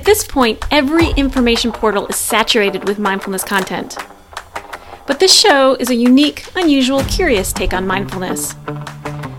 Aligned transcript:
At 0.00 0.06
this 0.06 0.24
point, 0.26 0.64
every 0.70 1.10
information 1.10 1.72
portal 1.72 2.06
is 2.06 2.16
saturated 2.16 2.88
with 2.88 2.98
mindfulness 2.98 3.44
content. 3.44 3.98
But 5.06 5.20
this 5.20 5.38
show 5.38 5.74
is 5.74 5.90
a 5.90 5.94
unique, 5.94 6.46
unusual, 6.56 7.04
curious 7.04 7.52
take 7.52 7.74
on 7.74 7.86
mindfulness. 7.86 8.54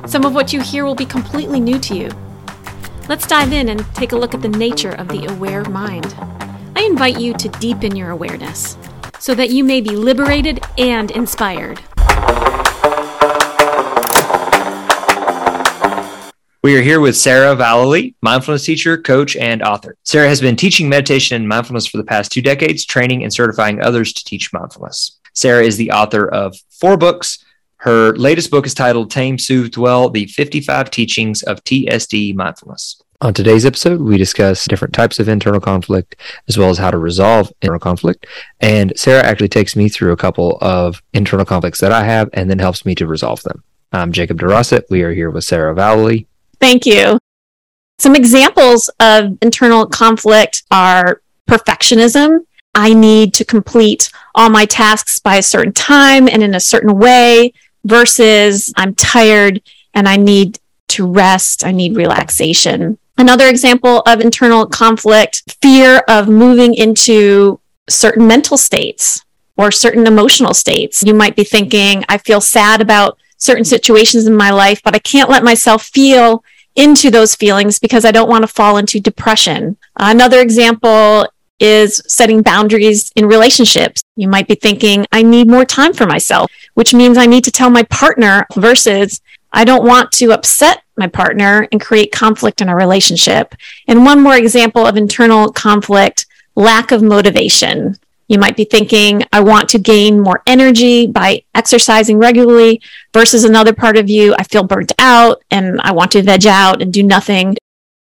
Some 0.05 0.23
of 0.23 0.35
what 0.35 0.53
you 0.53 0.61
hear 0.61 0.85
will 0.85 0.93
be 0.93 1.07
completely 1.07 1.59
new 1.59 1.79
to 1.79 1.97
you. 1.97 2.11
Let's 3.09 3.25
dive 3.25 3.53
in 3.53 3.69
and 3.69 3.83
take 3.95 4.11
a 4.11 4.15
look 4.15 4.35
at 4.35 4.43
the 4.43 4.49
nature 4.49 4.91
of 4.91 5.07
the 5.07 5.25
aware 5.33 5.65
mind. 5.65 6.13
I 6.75 6.83
invite 6.83 7.19
you 7.19 7.33
to 7.33 7.49
deepen 7.49 7.95
your 7.95 8.11
awareness 8.11 8.77
so 9.17 9.33
that 9.33 9.49
you 9.49 9.63
may 9.63 9.81
be 9.81 9.95
liberated 9.95 10.59
and 10.77 11.09
inspired. 11.09 11.81
We 16.63 16.77
are 16.77 16.83
here 16.83 16.99
with 16.99 17.17
Sarah 17.17 17.55
Vallely, 17.55 18.13
mindfulness 18.21 18.65
teacher, 18.65 18.95
coach, 18.95 19.35
and 19.35 19.63
author. 19.63 19.97
Sarah 20.03 20.27
has 20.27 20.39
been 20.39 20.55
teaching 20.55 20.87
meditation 20.87 21.35
and 21.35 21.49
mindfulness 21.49 21.87
for 21.87 21.97
the 21.97 22.03
past 22.03 22.31
two 22.31 22.43
decades, 22.43 22.85
training 22.85 23.23
and 23.23 23.33
certifying 23.33 23.81
others 23.81 24.13
to 24.13 24.23
teach 24.23 24.53
mindfulness. 24.53 25.17
Sarah 25.33 25.63
is 25.63 25.77
the 25.77 25.89
author 25.89 26.27
of 26.27 26.55
four 26.69 26.97
books. 26.97 27.43
Her 27.77 28.15
latest 28.15 28.51
book 28.51 28.67
is 28.67 28.75
titled 28.75 29.09
Tame, 29.09 29.39
Soothe, 29.39 29.71
Dwell 29.71 30.11
The 30.11 30.27
55 30.27 30.91
Teachings 30.91 31.41
of 31.41 31.63
TSD 31.63 32.35
Mindfulness. 32.35 33.01
On 33.21 33.33
today's 33.33 33.65
episode, 33.65 33.99
we 33.99 34.19
discuss 34.19 34.65
different 34.65 34.93
types 34.93 35.17
of 35.17 35.27
internal 35.27 35.61
conflict 35.61 36.15
as 36.47 36.59
well 36.59 36.69
as 36.69 36.77
how 36.77 36.91
to 36.91 36.99
resolve 36.99 37.51
internal 37.63 37.79
conflict. 37.79 38.27
And 38.59 38.93
Sarah 38.95 39.23
actually 39.23 39.49
takes 39.49 39.75
me 39.75 39.89
through 39.89 40.11
a 40.11 40.17
couple 40.17 40.59
of 40.61 41.01
internal 41.13 41.45
conflicts 41.45 41.79
that 41.79 41.91
I 41.91 42.03
have 42.03 42.29
and 42.33 42.51
then 42.51 42.59
helps 42.59 42.85
me 42.85 42.93
to 42.95 43.07
resolve 43.07 43.41
them. 43.41 43.63
I'm 43.91 44.11
Jacob 44.11 44.39
DeRossett. 44.39 44.83
We 44.91 45.01
are 45.01 45.11
here 45.11 45.31
with 45.31 45.43
Sarah 45.43 45.73
Vallely. 45.73 46.27
Thank 46.61 46.85
you. 46.85 47.17
Some 47.99 48.15
examples 48.15 48.89
of 48.99 49.37
internal 49.41 49.85
conflict 49.87 50.63
are 50.71 51.21
perfectionism. 51.49 52.45
I 52.73 52.93
need 52.93 53.33
to 53.33 53.45
complete 53.45 54.09
all 54.33 54.49
my 54.49 54.65
tasks 54.65 55.19
by 55.19 55.35
a 55.35 55.43
certain 55.43 55.73
time 55.73 56.29
and 56.29 56.41
in 56.41 56.55
a 56.55 56.59
certain 56.59 56.97
way 56.97 57.53
versus 57.83 58.71
I'm 58.77 58.95
tired 58.95 59.61
and 59.93 60.07
I 60.07 60.15
need 60.15 60.59
to 60.89 61.11
rest. 61.11 61.65
I 61.65 61.71
need 61.71 61.97
relaxation. 61.97 62.97
Another 63.17 63.47
example 63.47 64.01
of 64.07 64.21
internal 64.21 64.65
conflict, 64.65 65.57
fear 65.61 66.03
of 66.07 66.29
moving 66.29 66.73
into 66.73 67.59
certain 67.89 68.25
mental 68.25 68.57
states 68.57 69.25
or 69.57 69.69
certain 69.71 70.07
emotional 70.07 70.53
states. 70.53 71.03
You 71.03 71.13
might 71.13 71.35
be 71.35 71.43
thinking, 71.43 72.05
I 72.07 72.17
feel 72.17 72.41
sad 72.41 72.81
about 72.81 73.17
certain 73.41 73.65
situations 73.65 74.27
in 74.27 74.35
my 74.35 74.51
life, 74.51 74.81
but 74.83 74.95
I 74.95 74.99
can't 74.99 75.29
let 75.29 75.43
myself 75.43 75.83
feel 75.83 76.43
into 76.75 77.09
those 77.09 77.35
feelings 77.35 77.79
because 77.79 78.05
I 78.05 78.11
don't 78.11 78.29
want 78.29 78.43
to 78.43 78.47
fall 78.47 78.77
into 78.77 78.99
depression. 78.99 79.77
Another 79.97 80.39
example 80.39 81.27
is 81.59 82.01
setting 82.07 82.41
boundaries 82.41 83.11
in 83.15 83.25
relationships. 83.25 84.03
You 84.15 84.27
might 84.27 84.47
be 84.47 84.55
thinking, 84.55 85.05
I 85.11 85.21
need 85.23 85.49
more 85.49 85.65
time 85.65 85.93
for 85.93 86.05
myself, 86.05 86.51
which 86.75 86.93
means 86.93 87.17
I 87.17 87.25
need 87.25 87.43
to 87.43 87.51
tell 87.51 87.69
my 87.69 87.83
partner 87.83 88.45
versus 88.55 89.21
I 89.51 89.65
don't 89.65 89.85
want 89.85 90.11
to 90.13 90.31
upset 90.31 90.83
my 90.95 91.07
partner 91.07 91.67
and 91.71 91.81
create 91.81 92.11
conflict 92.11 92.61
in 92.61 92.69
a 92.69 92.75
relationship. 92.75 93.55
And 93.87 94.05
one 94.05 94.21
more 94.21 94.37
example 94.37 94.85
of 94.85 94.97
internal 94.97 95.51
conflict 95.51 96.25
lack 96.55 96.91
of 96.91 97.01
motivation. 97.01 97.97
You 98.31 98.39
might 98.39 98.55
be 98.55 98.63
thinking, 98.63 99.23
I 99.33 99.41
want 99.41 99.67
to 99.71 99.77
gain 99.77 100.21
more 100.21 100.41
energy 100.47 101.05
by 101.05 101.43
exercising 101.53 102.17
regularly, 102.17 102.81
versus 103.13 103.43
another 103.43 103.73
part 103.73 103.97
of 103.97 104.09
you, 104.09 104.33
I 104.39 104.43
feel 104.43 104.63
burnt 104.63 104.93
out 104.99 105.43
and 105.51 105.81
I 105.81 105.91
want 105.91 106.11
to 106.11 106.21
veg 106.21 106.47
out 106.47 106.81
and 106.81 106.93
do 106.93 107.03
nothing. 107.03 107.57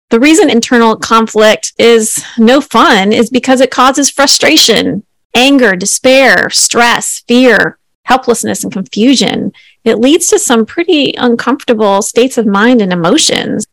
The 0.09 0.19
reason 0.19 0.49
internal 0.49 0.95
conflict 0.95 1.73
is 1.77 2.25
no 2.39 2.59
fun 2.59 3.13
is 3.13 3.29
because 3.29 3.61
it 3.61 3.69
causes 3.69 4.09
frustration, 4.09 5.03
anger, 5.35 5.75
despair, 5.75 6.49
stress, 6.49 7.19
fear, 7.27 7.77
helplessness, 8.05 8.63
and 8.63 8.73
confusion. 8.73 9.53
It 9.83 9.99
leads 9.99 10.25
to 10.29 10.39
some 10.39 10.65
pretty 10.65 11.13
uncomfortable 11.19 12.01
states 12.01 12.39
of 12.39 12.47
mind 12.47 12.81
and 12.81 12.91
emotions. 12.91 13.67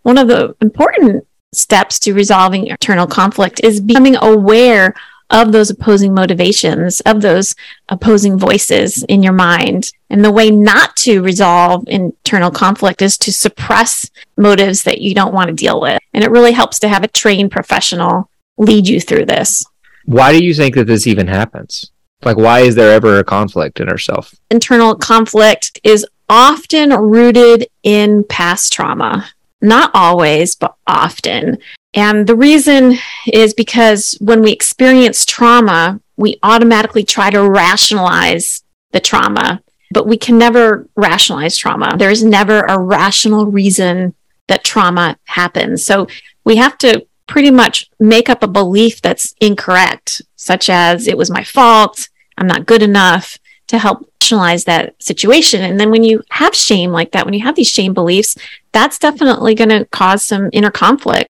One 0.00 0.16
of 0.16 0.28
the 0.28 0.56
important 0.62 1.26
steps 1.52 1.98
to 2.00 2.14
resolving 2.14 2.68
internal 2.68 3.06
conflict 3.06 3.60
is 3.62 3.82
becoming 3.82 4.16
aware 4.16 4.94
of 5.30 5.52
those 5.52 5.70
opposing 5.70 6.14
motivations, 6.14 7.00
of 7.00 7.20
those 7.20 7.54
opposing 7.88 8.38
voices 8.38 9.02
in 9.04 9.22
your 9.22 9.32
mind. 9.32 9.90
And 10.10 10.24
the 10.24 10.32
way 10.32 10.50
not 10.50 10.96
to 10.98 11.22
resolve 11.22 11.84
internal 11.88 12.50
conflict 12.50 13.02
is 13.02 13.18
to 13.18 13.32
suppress 13.32 14.10
motives 14.36 14.82
that 14.84 15.00
you 15.00 15.14
don't 15.14 15.34
want 15.34 15.48
to 15.48 15.54
deal 15.54 15.80
with. 15.80 16.00
And 16.12 16.22
it 16.22 16.30
really 16.30 16.52
helps 16.52 16.78
to 16.80 16.88
have 16.88 17.02
a 17.02 17.08
trained 17.08 17.50
professional 17.50 18.30
lead 18.56 18.86
you 18.86 19.00
through 19.00 19.26
this. 19.26 19.64
Why 20.04 20.32
do 20.38 20.44
you 20.44 20.54
think 20.54 20.74
that 20.74 20.86
this 20.86 21.06
even 21.06 21.26
happens? 21.26 21.90
Like, 22.22 22.36
why 22.36 22.60
is 22.60 22.74
there 22.74 22.92
ever 22.92 23.18
a 23.18 23.24
conflict 23.24 23.80
in 23.80 23.88
ourself? 23.88 24.34
Internal 24.50 24.94
conflict 24.94 25.80
is 25.82 26.06
often 26.28 26.90
rooted 26.92 27.66
in 27.82 28.24
past 28.24 28.72
trauma. 28.72 29.26
Not 29.60 29.90
always, 29.94 30.54
but 30.54 30.76
often. 30.86 31.58
And 31.94 32.26
the 32.26 32.36
reason 32.36 32.98
is 33.32 33.54
because 33.54 34.16
when 34.20 34.42
we 34.42 34.52
experience 34.52 35.24
trauma, 35.24 36.00
we 36.16 36.38
automatically 36.42 37.04
try 37.04 37.30
to 37.30 37.48
rationalize 37.48 38.62
the 38.92 39.00
trauma, 39.00 39.62
but 39.92 40.06
we 40.06 40.16
can 40.16 40.36
never 40.36 40.88
rationalize 40.96 41.56
trauma. 41.56 41.96
There 41.96 42.10
is 42.10 42.24
never 42.24 42.60
a 42.60 42.78
rational 42.78 43.46
reason 43.46 44.14
that 44.48 44.64
trauma 44.64 45.16
happens. 45.24 45.84
So 45.84 46.08
we 46.44 46.56
have 46.56 46.76
to 46.78 47.06
pretty 47.26 47.50
much 47.50 47.90
make 47.98 48.28
up 48.28 48.42
a 48.42 48.48
belief 48.48 49.00
that's 49.00 49.34
incorrect, 49.40 50.20
such 50.36 50.68
as 50.68 51.06
it 51.06 51.16
was 51.16 51.30
my 51.30 51.42
fault, 51.44 52.08
I'm 52.36 52.46
not 52.46 52.66
good 52.66 52.82
enough 52.82 53.38
to 53.68 53.78
help 53.78 54.10
rationalize 54.20 54.64
that 54.64 55.02
situation. 55.02 55.62
And 55.62 55.80
then 55.80 55.90
when 55.90 56.04
you 56.04 56.22
have 56.30 56.54
shame 56.54 56.90
like 56.90 57.12
that, 57.12 57.24
when 57.24 57.34
you 57.34 57.44
have 57.44 57.54
these 57.54 57.70
shame 57.70 57.94
beliefs, 57.94 58.36
that's 58.72 58.98
definitely 58.98 59.54
going 59.54 59.70
to 59.70 59.86
cause 59.86 60.24
some 60.24 60.50
inner 60.52 60.70
conflict. 60.70 61.28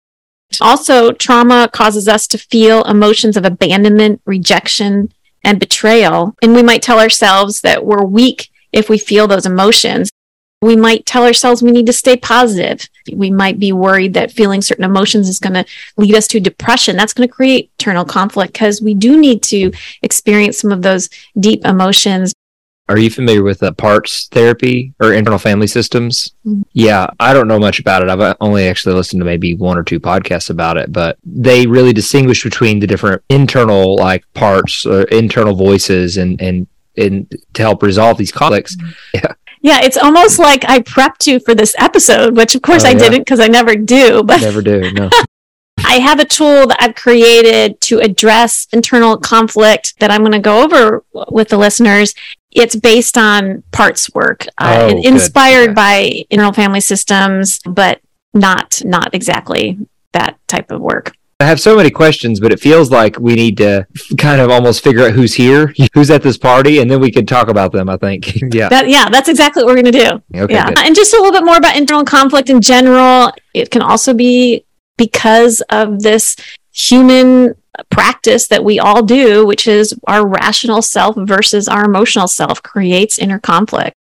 Also, 0.61 1.13
trauma 1.13 1.69
causes 1.73 2.07
us 2.09 2.27
to 2.29 2.39
feel 2.39 2.85
emotions 2.85 3.37
of 3.37 3.45
abandonment, 3.45 4.21
rejection, 4.25 5.13
and 5.43 5.61
betrayal. 5.61 6.35
And 6.43 6.55
we 6.55 6.63
might 6.63 6.83
tell 6.83 6.99
ourselves 6.99 7.61
that 7.63 7.85
we're 7.85 8.05
weak 8.05 8.51
if 8.73 8.89
we 8.89 8.99
feel 8.99 9.27
those 9.27 9.47
emotions. 9.47 10.11
We 10.63 10.77
might 10.77 11.05
tell 11.05 11.25
ourselves 11.25 11.63
we 11.63 11.73
need 11.73 11.87
to 11.87 11.93
stay 11.93 12.17
positive. 12.17 12.89
We 13.13 13.31
might 13.31 13.59
be 13.59 13.73
worried 13.73 14.15
that 14.15 14.33
feeling 14.33 14.63
certain 14.63 14.85
emotions 14.85 15.29
is 15.29 15.39
going 15.39 15.53
to 15.53 15.67
lead 15.99 16.15
us 16.15 16.27
to 16.29 16.41
depression. 16.41 16.97
That's 16.97 17.13
going 17.13 17.29
to 17.29 17.35
create 17.35 17.71
internal 17.79 18.05
conflict 18.05 18.55
because 18.55 18.81
we 18.81 18.95
do 18.95 19.19
need 19.19 19.43
to 19.45 19.73
experience 20.01 20.59
some 20.59 20.73
of 20.73 20.81
those 20.81 21.11
deep 21.39 21.67
emotions 21.67 22.33
are 22.89 22.99
you 22.99 23.09
familiar 23.09 23.43
with 23.43 23.61
the 23.61 23.73
parts 23.73 24.29
therapy 24.29 24.93
or 25.01 25.15
internal 25.15 25.39
family 25.39 25.67
systems? 25.67 26.35
Mm-hmm. 26.45 26.63
Yeah, 26.73 27.07
I 27.19 27.33
don't 27.33 27.49
know 27.49 27.59
much 27.59 27.79
about 27.81 28.03
it. 28.03 28.09
I've 28.11 28.37
only 28.41 28.69
actually 28.69 28.95
listened 28.95 29.21
to 29.21 29.25
maybe 29.25 29.55
one 29.55 29.79
or 29.79 29.83
two 29.83 29.99
podcasts 29.99 30.51
about 30.51 30.77
it, 30.77 30.93
but 30.93 31.17
they 31.25 31.67
really 31.67 31.93
distinguish 31.93 32.45
between 32.45 32.81
the 32.81 32.87
different 32.87 33.23
internal 33.31 33.97
like 33.97 34.25
parts 34.35 34.85
or 34.85 35.03
internal 35.05 35.55
voices 35.55 36.19
and 36.19 36.41
and 36.41 36.67
and 36.97 37.35
to 37.55 37.63
help 37.63 37.83
resolve 37.83 38.19
these 38.19 38.33
conflicts. 38.33 38.77
Mm-hmm. 38.77 38.91
Yeah. 39.15 39.35
Yeah, 39.63 39.81
it's 39.83 39.97
almost 39.97 40.39
like 40.39 40.63
I 40.69 40.81
prepped 40.81 41.27
you 41.27 41.41
for 41.41 41.55
this 41.55 41.75
episode, 41.79 42.37
which 42.37 42.55
of 42.55 42.61
course 42.61 42.85
oh, 42.85 42.89
I 42.89 42.91
yeah. 42.91 42.99
didn't 42.99 43.21
because 43.21 43.41
I 43.41 43.49
never 43.49 43.75
do. 43.75 44.23
But 44.23 44.43
never 44.43 44.61
do. 44.61 44.93
No. 44.93 45.09
I 45.79 46.01
have 46.01 46.21
a 46.21 46.25
tool 46.25 46.67
that 46.67 46.77
I've 46.81 46.95
created 46.95 47.81
to 47.83 48.01
address 48.01 48.67
internal 48.73 49.17
conflict 49.17 49.99
that 50.01 50.11
I'm 50.11 50.21
going 50.21 50.33
to 50.33 50.39
go 50.39 50.63
over 50.63 51.05
with 51.31 51.49
the 51.49 51.57
listeners 51.57 52.15
it's 52.55 52.77
based 52.77 53.19
on 53.19 53.63
parts 53.73 54.13
work, 54.15 54.47
uh, 54.59 54.91
oh, 54.93 55.03
inspired 55.03 55.75
by 55.75 56.25
internal 56.31 56.53
family 56.53 56.81
systems, 56.81 57.59
but 57.67 58.01
not 58.33 58.81
not 58.85 59.15
exactly 59.15 59.79
that 60.13 60.39
type 60.49 60.71
of 60.71 60.81
work. 60.81 61.13
I 61.41 61.47
have 61.47 61.61
so 61.61 61.77
many 61.77 61.91
questions, 61.91 62.39
but 62.39 62.53
it 62.53 62.61
feels 62.61 62.93
like 62.93 63.19
we 63.19 63.35
need 63.35 63.57
to 63.59 63.87
kind 64.19 64.41
of 64.41 64.51
almost 64.51 64.85
figure 64.85 65.05
out 65.05 65.13
who's 65.13 65.35
here, 65.35 65.75
who's 65.95 66.11
at 66.11 66.23
this 66.23 66.39
party, 66.39 66.79
and 66.79 66.91
then 66.91 67.01
we 67.01 67.11
can 67.11 67.27
talk 67.27 67.49
about 67.49 67.73
them. 67.73 67.89
I 67.89 67.97
think, 67.97 68.35
yeah, 68.55 68.69
that, 68.69 68.89
yeah, 68.89 69.09
that's 69.09 69.29
exactly 69.29 69.63
what 69.63 69.75
we're 69.75 69.83
going 69.83 69.93
to 69.93 69.99
do. 69.99 70.41
Okay, 70.43 70.55
yeah, 70.55 70.69
good. 70.69 70.79
and 70.79 70.95
just 70.95 71.13
a 71.13 71.17
little 71.17 71.33
bit 71.33 71.45
more 71.45 71.57
about 71.57 71.77
internal 71.77 72.05
conflict 72.05 72.51
in 72.51 72.61
general. 72.61 73.33
It 73.53 73.71
can 73.71 73.83
also 73.83 74.15
be 74.15 74.65
because 74.97 75.61
of 75.71 76.01
this 76.03 76.37
human 76.73 77.55
practice 77.91 78.49
that 78.49 78.65
we 78.65 78.79
all 78.79 79.03
do, 79.03 79.47
which 79.47 79.67
is 79.67 79.95
our 80.07 80.27
rational 80.27 80.83
self 80.83 81.17
versus 81.17 81.69
our 81.69 81.85
emotional 81.85 82.29
self, 82.29 82.63
creates 82.63 83.19
inner 83.19 83.39
conflict. 83.39 83.95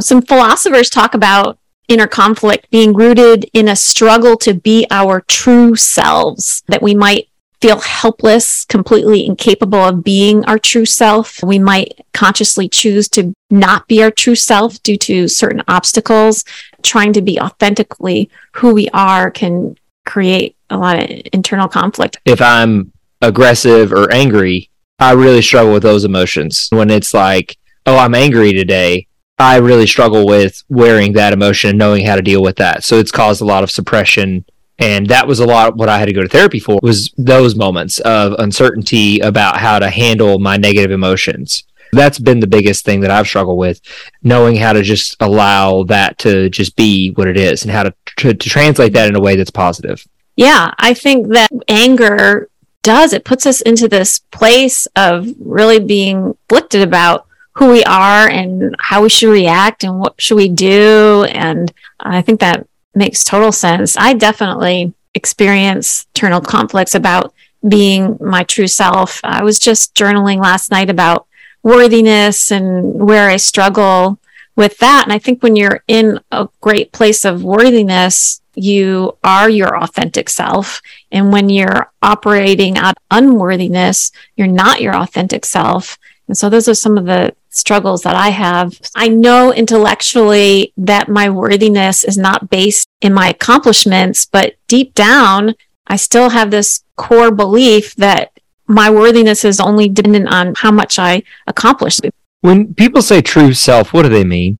Some 0.00 0.22
philosophers 0.22 0.90
talk 0.90 1.14
about 1.14 1.58
inner 1.88 2.06
conflict 2.06 2.70
being 2.70 2.94
rooted 2.94 3.48
in 3.52 3.68
a 3.68 3.76
struggle 3.76 4.36
to 4.38 4.54
be 4.54 4.86
our 4.90 5.20
true 5.22 5.76
selves, 5.76 6.62
that 6.68 6.82
we 6.82 6.94
might 6.94 7.28
feel 7.60 7.80
helpless, 7.80 8.64
completely 8.66 9.24
incapable 9.24 9.78
of 9.78 10.04
being 10.04 10.44
our 10.44 10.58
true 10.58 10.84
self. 10.84 11.42
We 11.42 11.58
might 11.58 11.98
consciously 12.12 12.68
choose 12.68 13.08
to 13.10 13.32
not 13.50 13.88
be 13.88 14.02
our 14.02 14.10
true 14.10 14.34
self 14.34 14.82
due 14.82 14.98
to 14.98 15.28
certain 15.28 15.62
obstacles. 15.68 16.44
Trying 16.82 17.14
to 17.14 17.22
be 17.22 17.40
authentically 17.40 18.28
who 18.52 18.74
we 18.74 18.88
are 18.90 19.30
can 19.30 19.76
create 20.04 20.56
a 20.68 20.76
lot 20.76 21.02
of 21.02 21.22
internal 21.32 21.68
conflict. 21.68 22.18
If 22.26 22.42
I'm 22.42 22.92
aggressive 23.20 23.92
or 23.92 24.12
angry, 24.12 24.70
I 24.98 25.12
really 25.12 25.42
struggle 25.42 25.72
with 25.72 25.82
those 25.82 26.04
emotions. 26.04 26.68
When 26.70 26.90
it's 26.90 27.14
like, 27.14 27.56
oh, 27.86 27.98
I'm 27.98 28.14
angry 28.14 28.52
today, 28.52 29.06
I 29.38 29.56
really 29.56 29.86
struggle 29.86 30.26
with 30.26 30.62
wearing 30.68 31.12
that 31.14 31.32
emotion 31.32 31.70
and 31.70 31.78
knowing 31.78 32.06
how 32.06 32.16
to 32.16 32.22
deal 32.22 32.42
with 32.42 32.56
that. 32.56 32.84
So 32.84 32.98
it's 32.98 33.10
caused 33.10 33.42
a 33.42 33.46
lot 33.46 33.64
of 33.64 33.70
suppression. 33.70 34.44
And 34.78 35.08
that 35.08 35.26
was 35.26 35.40
a 35.40 35.46
lot 35.46 35.68
of 35.68 35.74
what 35.76 35.88
I 35.88 35.98
had 35.98 36.06
to 36.06 36.12
go 36.12 36.22
to 36.22 36.28
therapy 36.28 36.60
for 36.60 36.78
was 36.82 37.12
those 37.16 37.56
moments 37.56 37.98
of 38.00 38.34
uncertainty 38.38 39.20
about 39.20 39.58
how 39.58 39.78
to 39.78 39.90
handle 39.90 40.38
my 40.38 40.56
negative 40.56 40.90
emotions. 40.90 41.64
That's 41.92 42.18
been 42.18 42.40
the 42.40 42.46
biggest 42.46 42.84
thing 42.84 43.00
that 43.00 43.10
I've 43.10 43.26
struggled 43.26 43.58
with, 43.58 43.80
knowing 44.22 44.56
how 44.56 44.72
to 44.72 44.82
just 44.82 45.16
allow 45.20 45.84
that 45.84 46.18
to 46.18 46.48
just 46.50 46.74
be 46.74 47.10
what 47.10 47.28
it 47.28 47.36
is 47.36 47.62
and 47.62 47.70
how 47.70 47.84
to, 47.84 47.94
to, 48.18 48.34
to 48.34 48.48
translate 48.48 48.92
that 48.94 49.08
in 49.08 49.16
a 49.16 49.20
way 49.20 49.36
that's 49.36 49.50
positive. 49.50 50.04
Yeah, 50.36 50.72
I 50.78 50.94
think 50.94 51.28
that 51.28 51.50
anger 51.68 52.48
does. 52.84 53.12
It 53.12 53.24
puts 53.24 53.46
us 53.46 53.60
into 53.62 53.88
this 53.88 54.20
place 54.30 54.86
of 54.94 55.26
really 55.40 55.80
being 55.80 56.36
afflicted 56.48 56.82
about 56.82 57.26
who 57.54 57.70
we 57.70 57.82
are 57.84 58.28
and 58.28 58.76
how 58.78 59.02
we 59.02 59.08
should 59.08 59.30
react 59.30 59.82
and 59.82 59.98
what 59.98 60.20
should 60.20 60.36
we 60.36 60.48
do. 60.48 61.26
And 61.30 61.72
I 61.98 62.22
think 62.22 62.40
that 62.40 62.66
makes 62.94 63.24
total 63.24 63.50
sense. 63.50 63.96
I 63.96 64.14
definitely 64.14 64.92
experience 65.14 66.06
internal 66.14 66.40
conflicts 66.40 66.94
about 66.94 67.32
being 67.66 68.18
my 68.20 68.44
true 68.44 68.66
self. 68.66 69.20
I 69.24 69.42
was 69.42 69.58
just 69.58 69.94
journaling 69.94 70.40
last 70.40 70.70
night 70.70 70.90
about 70.90 71.26
worthiness 71.62 72.52
and 72.52 72.94
where 72.94 73.30
I 73.30 73.36
struggle 73.38 74.18
with 74.56 74.78
that. 74.78 75.04
And 75.04 75.12
I 75.12 75.18
think 75.18 75.42
when 75.42 75.56
you're 75.56 75.82
in 75.88 76.20
a 76.30 76.48
great 76.60 76.92
place 76.92 77.24
of 77.24 77.42
worthiness, 77.42 78.40
you 78.54 79.16
are 79.24 79.48
your 79.48 79.76
authentic 79.82 80.28
self. 80.28 80.80
And 81.10 81.32
when 81.32 81.48
you're 81.48 81.92
operating 82.02 82.78
out 82.78 82.96
unworthiness, 83.10 84.12
you're 84.36 84.46
not 84.46 84.80
your 84.80 84.94
authentic 84.94 85.44
self. 85.44 85.98
And 86.28 86.36
so 86.36 86.48
those 86.48 86.68
are 86.68 86.74
some 86.74 86.96
of 86.96 87.04
the 87.04 87.34
struggles 87.50 88.02
that 88.02 88.16
I 88.16 88.30
have. 88.30 88.80
I 88.94 89.08
know 89.08 89.52
intellectually 89.52 90.72
that 90.76 91.08
my 91.08 91.28
worthiness 91.30 92.02
is 92.04 92.16
not 92.16 92.50
based 92.50 92.88
in 93.00 93.12
my 93.12 93.28
accomplishments, 93.28 94.26
but 94.26 94.54
deep 94.66 94.94
down, 94.94 95.54
I 95.86 95.96
still 95.96 96.30
have 96.30 96.50
this 96.50 96.82
core 96.96 97.30
belief 97.30 97.94
that 97.96 98.32
my 98.66 98.90
worthiness 98.90 99.44
is 99.44 99.60
only 99.60 99.88
dependent 99.88 100.28
on 100.28 100.54
how 100.56 100.70
much 100.70 100.98
I 100.98 101.22
accomplish. 101.46 102.00
When 102.40 102.74
people 102.74 103.02
say 103.02 103.20
true 103.20 103.52
self, 103.52 103.92
what 103.92 104.02
do 104.02 104.08
they 104.08 104.24
mean? 104.24 104.58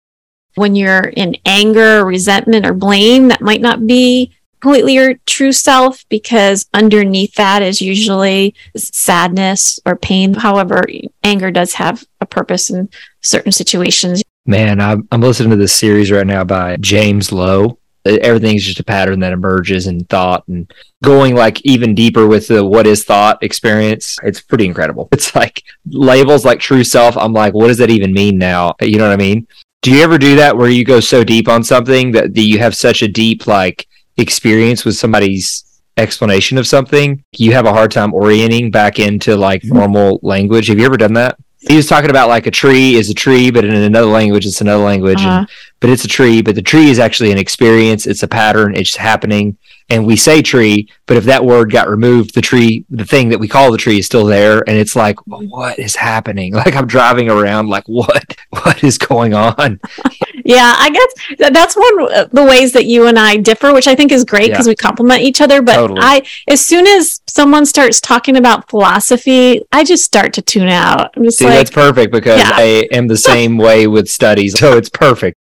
When 0.57 0.75
you're 0.75 1.05
in 1.05 1.37
anger, 1.45 2.05
resentment, 2.05 2.67
or 2.67 2.75
blame, 2.75 3.29
that 3.29 3.41
might 3.41 3.61
not 3.61 3.87
be 3.87 4.35
completely 4.65 4.95
your 4.95 5.13
true 5.27 5.53
self 5.53 6.09
because 6.09 6.67
underneath 6.73 7.35
that 7.35 7.61
is 7.61 7.83
usually 7.83 8.55
sadness 8.75 9.79
or 9.85 9.95
pain. 9.95 10.33
However, 10.33 10.83
anger 11.23 11.51
does 11.51 11.75
have 11.75 12.03
a 12.23 12.25
purpose 12.25 12.71
in 12.71 12.89
certain 13.21 13.53
situations. 13.53 14.23
Man, 14.47 14.81
I'm, 14.81 15.07
I'm 15.13 15.21
listening 15.21 15.51
to 15.51 15.57
this 15.57 15.75
series 15.75 16.11
right 16.11 16.27
now 16.27 16.45
by 16.45 16.79
James 16.79 17.31
Low. 17.31 17.79
Everything's 18.07 18.65
just 18.65 18.81
a 18.81 18.85
pattern 18.85 19.21
that 19.21 19.35
emerges 19.35 19.87
in 19.87 20.05
thought 20.05 20.49
and 20.49 20.73
going 21.03 21.35
like 21.35 21.61
even 21.67 21.95
deeper 21.95 22.27
with 22.27 22.49
the 22.49 22.65
what 22.65 22.87
is 22.87 23.05
thought 23.05 23.43
experience. 23.43 24.17
It's 24.23 24.41
pretty 24.41 24.65
incredible. 24.65 25.11
It's 25.13 25.35
like 25.35 25.63
labels 25.87 26.47
like 26.47 26.61
true 26.61 26.85
self. 26.85 27.19
I'm 27.19 27.35
like 27.35 27.53
what 27.53 27.69
does 27.69 27.79
that 27.79 27.91
even 27.91 28.15
mean 28.15 28.39
now? 28.39 28.75
You 28.81 28.97
know 28.97 29.09
what 29.09 29.15
i 29.15 29.17
mean 29.17 29.47
do 29.85 29.91
you 29.91 30.03
ever 30.03 30.17
do 30.17 30.37
that 30.37 30.57
where 30.57 30.71
you 30.71 30.83
go 30.83 30.99
so 30.99 31.23
deep 31.23 31.47
on 31.47 31.63
something 31.63 32.13
that, 32.13 32.33
that 32.33 32.41
you 32.41 32.59
have 32.59 32.75
such 32.75 33.03
a 33.03 33.09
deep 33.09 33.47
like 33.47 33.87
experience 34.17 34.83
with 34.83 34.97
somebody's 34.97 35.83
explanation 35.99 36.57
of 36.57 36.67
something? 36.67 37.23
You 37.37 37.53
have 37.53 37.67
a 37.67 37.73
hard 37.73 37.91
time 37.91 38.15
orienting 38.15 38.71
back 38.71 38.99
into 38.99 39.37
like 39.37 39.61
mm-hmm. 39.61 39.77
normal 39.77 40.21
language. 40.23 40.69
Have 40.69 40.79
you 40.79 40.87
ever 40.87 40.97
done 40.97 41.13
that 41.13 41.39
he 41.69 41.77
was 41.77 41.87
talking 41.87 42.11
about 42.11 42.29
like 42.29 42.47
a 42.47 42.51
tree 42.51 42.95
is 42.95 43.11
a 43.11 43.15
tree, 43.15 43.51
but 43.51 43.65
in 43.65 43.75
another 43.75 44.07
language, 44.07 44.47
it's 44.47 44.61
another 44.61 44.83
language. 44.83 45.21
Uh-huh. 45.21 45.41
And, 45.41 45.49
but 45.81 45.91
it's 45.91 46.05
a 46.05 46.09
tree, 46.09 46.43
but 46.43 46.55
the 46.55 46.63
tree 46.63 46.89
is 46.89 46.99
actually 46.99 47.33
an 47.33 47.39
experience. 47.39 48.07
It's 48.07 48.23
a 48.23 48.29
pattern. 48.29 48.75
It's 48.75 48.97
happening. 48.97 49.57
And 49.91 50.07
we 50.07 50.17
say 50.17 50.41
tree, 50.41 50.89
but 51.07 51.17
if 51.17 51.25
that 51.25 51.45
word 51.45 51.71
got 51.71 51.89
removed, 51.89 52.35
the 52.35 52.41
tree, 52.41 52.87
the 52.89 53.05
thing 53.05 53.29
that 53.29 53.39
we 53.39 53.49
call 53.49 53.71
the 53.71 53.79
tree 53.79 53.99
is 53.99 54.07
still 54.07 54.25
there. 54.25 54.59
And 54.67 54.79
it's 54.79 54.97
like, 54.97 55.19
what 55.27 55.79
is 55.79 55.97
happening? 55.97 56.55
Like 56.65 56.75
I'm 56.75 56.87
driving 56.87 57.29
around, 57.29 57.69
like, 57.69 57.87
what, 57.87 58.37
what 58.51 58.83
is 58.83 58.97
going 58.97 59.35
on? 59.35 59.81
yeah, 60.45 60.75
I 60.77 60.91
guess 60.91 61.51
that's 61.51 61.75
one 61.75 62.13
of 62.13 62.31
the 62.31 62.45
ways 62.45 62.73
that 62.73 62.85
you 62.85 63.07
and 63.07 63.19
I 63.19 63.37
differ, 63.37 63.73
which 63.73 63.89
I 63.89 63.95
think 63.95 64.13
is 64.13 64.25
great 64.25 64.51
because 64.51 64.67
yeah. 64.67 64.73
we 64.73 64.77
complement 64.77 65.23
each 65.23 65.41
other. 65.41 65.63
But 65.63 65.77
totally. 65.77 66.01
I, 66.03 66.23
as 66.49 66.65
soon 66.65 66.87
as 66.87 67.21
someone 67.27 67.67
starts 67.67 68.01
talking 68.01 68.37
about 68.37 68.69
philosophy, 68.69 69.63
I 69.73 69.85
just 69.85 70.05
start 70.05 70.35
to 70.35 70.43
tune 70.43 70.69
out. 70.69 71.13
I'm 71.17 71.25
just 71.25 71.39
See, 71.39 71.47
like, 71.47 71.55
that's 71.55 71.71
perfect 71.71 72.13
because 72.13 72.39
yeah. 72.39 72.51
I 72.53 72.89
am 72.93 73.09
the 73.09 73.17
same 73.17 73.57
way 73.57 73.87
with 73.87 74.09
studies. 74.09 74.59
So 74.59 74.77
it's 74.77 74.91
perfect. 74.91 75.39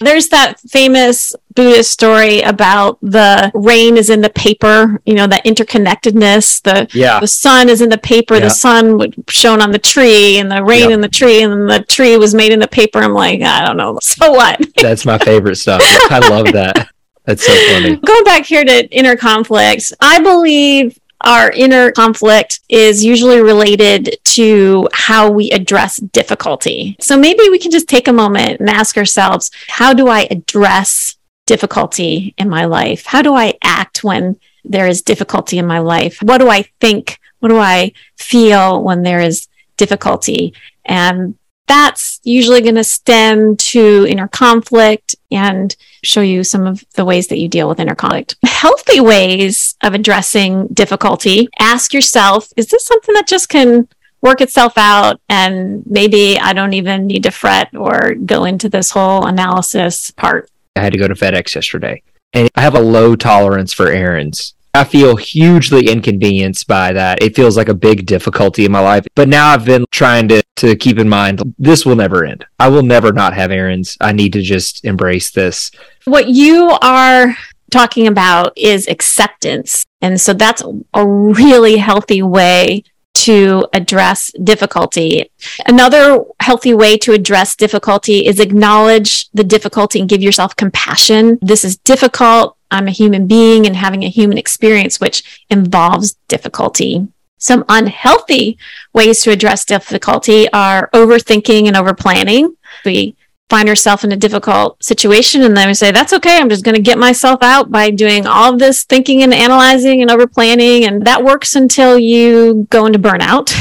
There's 0.00 0.28
that 0.28 0.58
famous 0.60 1.34
Buddhist 1.54 1.92
story 1.92 2.40
about 2.40 2.98
the 3.00 3.50
rain 3.54 3.96
is 3.96 4.10
in 4.10 4.20
the 4.20 4.30
paper, 4.30 5.00
you 5.06 5.14
know, 5.14 5.28
that 5.28 5.44
interconnectedness. 5.44 6.62
The 6.62 6.88
yeah. 6.92 7.20
the 7.20 7.28
sun 7.28 7.68
is 7.68 7.80
in 7.80 7.90
the 7.90 7.98
paper, 7.98 8.34
yeah. 8.34 8.40
the 8.40 8.50
sun 8.50 9.00
shown 9.28 9.62
on 9.62 9.70
the 9.70 9.78
tree, 9.78 10.38
and 10.38 10.50
the 10.50 10.64
rain 10.64 10.90
in 10.90 11.00
the 11.00 11.08
tree, 11.08 11.42
and 11.42 11.70
the 11.70 11.84
tree 11.84 12.16
was 12.16 12.34
made 12.34 12.52
in 12.52 12.58
the 12.58 12.68
paper. 12.68 12.98
I'm 12.98 13.14
like, 13.14 13.40
I 13.42 13.64
don't 13.64 13.76
know. 13.76 13.98
So 14.14 14.30
what? 14.30 14.60
That's 14.76 15.04
my 15.04 15.18
favorite 15.18 15.56
stuff. 15.56 15.80
I 15.82 16.20
love 16.28 16.52
that. 16.52 16.88
That's 17.24 17.44
so 17.44 17.52
funny. 17.52 17.96
Going 18.04 18.24
back 18.24 18.44
here 18.44 18.64
to 18.64 18.86
inner 18.94 19.16
conflicts, 19.16 19.92
I 20.00 20.20
believe 20.20 20.98
our 21.24 21.50
inner 21.50 21.90
conflict 21.90 22.60
is 22.68 23.04
usually 23.04 23.40
related 23.40 24.18
to 24.24 24.88
how 24.92 25.30
we 25.30 25.50
address 25.50 25.96
difficulty. 25.96 26.96
So 27.00 27.18
maybe 27.18 27.48
we 27.50 27.58
can 27.58 27.70
just 27.70 27.88
take 27.88 28.08
a 28.08 28.12
moment 28.12 28.60
and 28.60 28.70
ask 28.70 28.96
ourselves, 28.96 29.50
how 29.68 29.94
do 29.94 30.08
I 30.08 30.28
address 30.30 31.16
difficulty 31.46 32.34
in 32.38 32.48
my 32.48 32.64
life? 32.64 33.06
How 33.06 33.22
do 33.22 33.34
I 33.34 33.54
act 33.62 34.04
when 34.04 34.38
there 34.64 34.86
is 34.86 35.02
difficulty 35.02 35.58
in 35.58 35.66
my 35.66 35.80
life? 35.80 36.18
What 36.22 36.38
do 36.38 36.48
I 36.48 36.62
think? 36.80 37.18
What 37.40 37.48
do 37.50 37.58
I 37.58 37.92
feel 38.16 38.82
when 38.82 39.02
there 39.02 39.20
is 39.20 39.48
difficulty? 39.76 40.54
And 40.84 41.36
that's 41.66 42.20
usually 42.24 42.60
going 42.60 42.74
to 42.74 42.84
stem 42.84 43.56
to 43.56 44.06
inner 44.08 44.28
conflict 44.28 45.14
and 45.30 45.74
show 46.02 46.20
you 46.20 46.44
some 46.44 46.66
of 46.66 46.84
the 46.94 47.04
ways 47.04 47.28
that 47.28 47.38
you 47.38 47.48
deal 47.48 47.68
with 47.68 47.80
inner 47.80 47.94
conflict. 47.94 48.36
Healthy 48.44 49.00
ways 49.00 49.76
of 49.82 49.94
addressing 49.94 50.68
difficulty. 50.68 51.48
Ask 51.58 51.94
yourself, 51.94 52.52
is 52.56 52.68
this 52.68 52.84
something 52.84 53.14
that 53.14 53.26
just 53.26 53.48
can 53.48 53.88
work 54.20 54.40
itself 54.40 54.78
out 54.78 55.20
and 55.28 55.84
maybe 55.86 56.38
I 56.38 56.52
don't 56.52 56.72
even 56.72 57.06
need 57.06 57.24
to 57.24 57.30
fret 57.30 57.74
or 57.74 58.14
go 58.14 58.44
into 58.44 58.68
this 58.68 58.90
whole 58.90 59.26
analysis 59.26 60.10
part? 60.10 60.50
I 60.76 60.80
had 60.80 60.92
to 60.92 60.98
go 60.98 61.08
to 61.08 61.14
FedEx 61.14 61.54
yesterday 61.54 62.02
and 62.32 62.50
I 62.54 62.62
have 62.62 62.74
a 62.74 62.80
low 62.80 63.16
tolerance 63.16 63.72
for 63.72 63.88
errands. 63.88 64.54
I 64.74 64.82
feel 64.82 65.14
hugely 65.14 65.88
inconvenienced 65.88 66.66
by 66.66 66.92
that. 66.92 67.22
It 67.22 67.36
feels 67.36 67.56
like 67.56 67.68
a 67.68 67.74
big 67.74 68.06
difficulty 68.06 68.64
in 68.64 68.72
my 68.72 68.80
life. 68.80 69.06
But 69.14 69.28
now 69.28 69.48
I've 69.48 69.64
been 69.64 69.84
trying 69.92 70.26
to, 70.28 70.42
to 70.56 70.74
keep 70.74 70.98
in 70.98 71.08
mind 71.08 71.54
this 71.58 71.86
will 71.86 71.94
never 71.94 72.24
end. 72.24 72.44
I 72.58 72.68
will 72.68 72.82
never 72.82 73.12
not 73.12 73.34
have 73.34 73.52
errands. 73.52 73.96
I 74.00 74.10
need 74.12 74.32
to 74.32 74.42
just 74.42 74.84
embrace 74.84 75.30
this. 75.30 75.70
What 76.06 76.28
you 76.28 76.70
are 76.82 77.36
talking 77.70 78.08
about 78.08 78.52
is 78.58 78.88
acceptance. 78.88 79.84
And 80.02 80.20
so 80.20 80.32
that's 80.32 80.62
a 80.92 81.06
really 81.06 81.76
healthy 81.76 82.22
way 82.22 82.82
to 83.14 83.66
address 83.72 84.30
difficulty. 84.42 85.30
Another 85.66 86.24
healthy 86.40 86.74
way 86.74 86.98
to 86.98 87.12
address 87.12 87.54
difficulty 87.54 88.26
is 88.26 88.40
acknowledge 88.40 89.30
the 89.30 89.44
difficulty 89.44 90.00
and 90.00 90.08
give 90.08 90.22
yourself 90.22 90.56
compassion. 90.56 91.38
This 91.40 91.64
is 91.64 91.76
difficult. 91.76 92.56
I'm 92.74 92.88
a 92.88 92.92
human 92.92 93.26
being 93.26 93.66
and 93.66 93.76
having 93.76 94.02
a 94.02 94.08
human 94.08 94.36
experience, 94.36 95.00
which 95.00 95.44
involves 95.48 96.14
difficulty. 96.28 97.06
Some 97.38 97.64
unhealthy 97.68 98.58
ways 98.92 99.20
to 99.22 99.30
address 99.30 99.64
difficulty 99.64 100.50
are 100.52 100.90
overthinking 100.92 101.68
and 101.68 101.76
overplanning. 101.76 102.56
We 102.84 103.16
find 103.48 103.68
ourselves 103.68 104.02
in 104.02 104.12
a 104.12 104.16
difficult 104.16 104.82
situation 104.82 105.42
and 105.42 105.56
then 105.56 105.68
we 105.68 105.74
say, 105.74 105.92
that's 105.92 106.12
okay. 106.14 106.38
I'm 106.38 106.48
just 106.48 106.64
going 106.64 106.74
to 106.74 106.82
get 106.82 106.98
myself 106.98 107.42
out 107.42 107.70
by 107.70 107.90
doing 107.90 108.26
all 108.26 108.56
this 108.56 108.84
thinking 108.84 109.22
and 109.22 109.32
analyzing 109.32 110.00
and 110.02 110.10
overplanning. 110.10 110.82
And 110.82 111.06
that 111.06 111.22
works 111.22 111.54
until 111.54 111.98
you 111.98 112.66
go 112.70 112.86
into 112.86 112.98
burnout. 112.98 113.54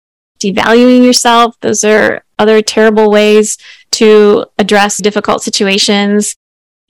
Devaluing 0.40 1.04
yourself. 1.04 1.58
Those 1.60 1.84
are 1.84 2.24
other 2.38 2.62
terrible 2.62 3.10
ways 3.10 3.58
to 3.92 4.46
address 4.58 4.96
difficult 5.00 5.42
situations 5.42 6.36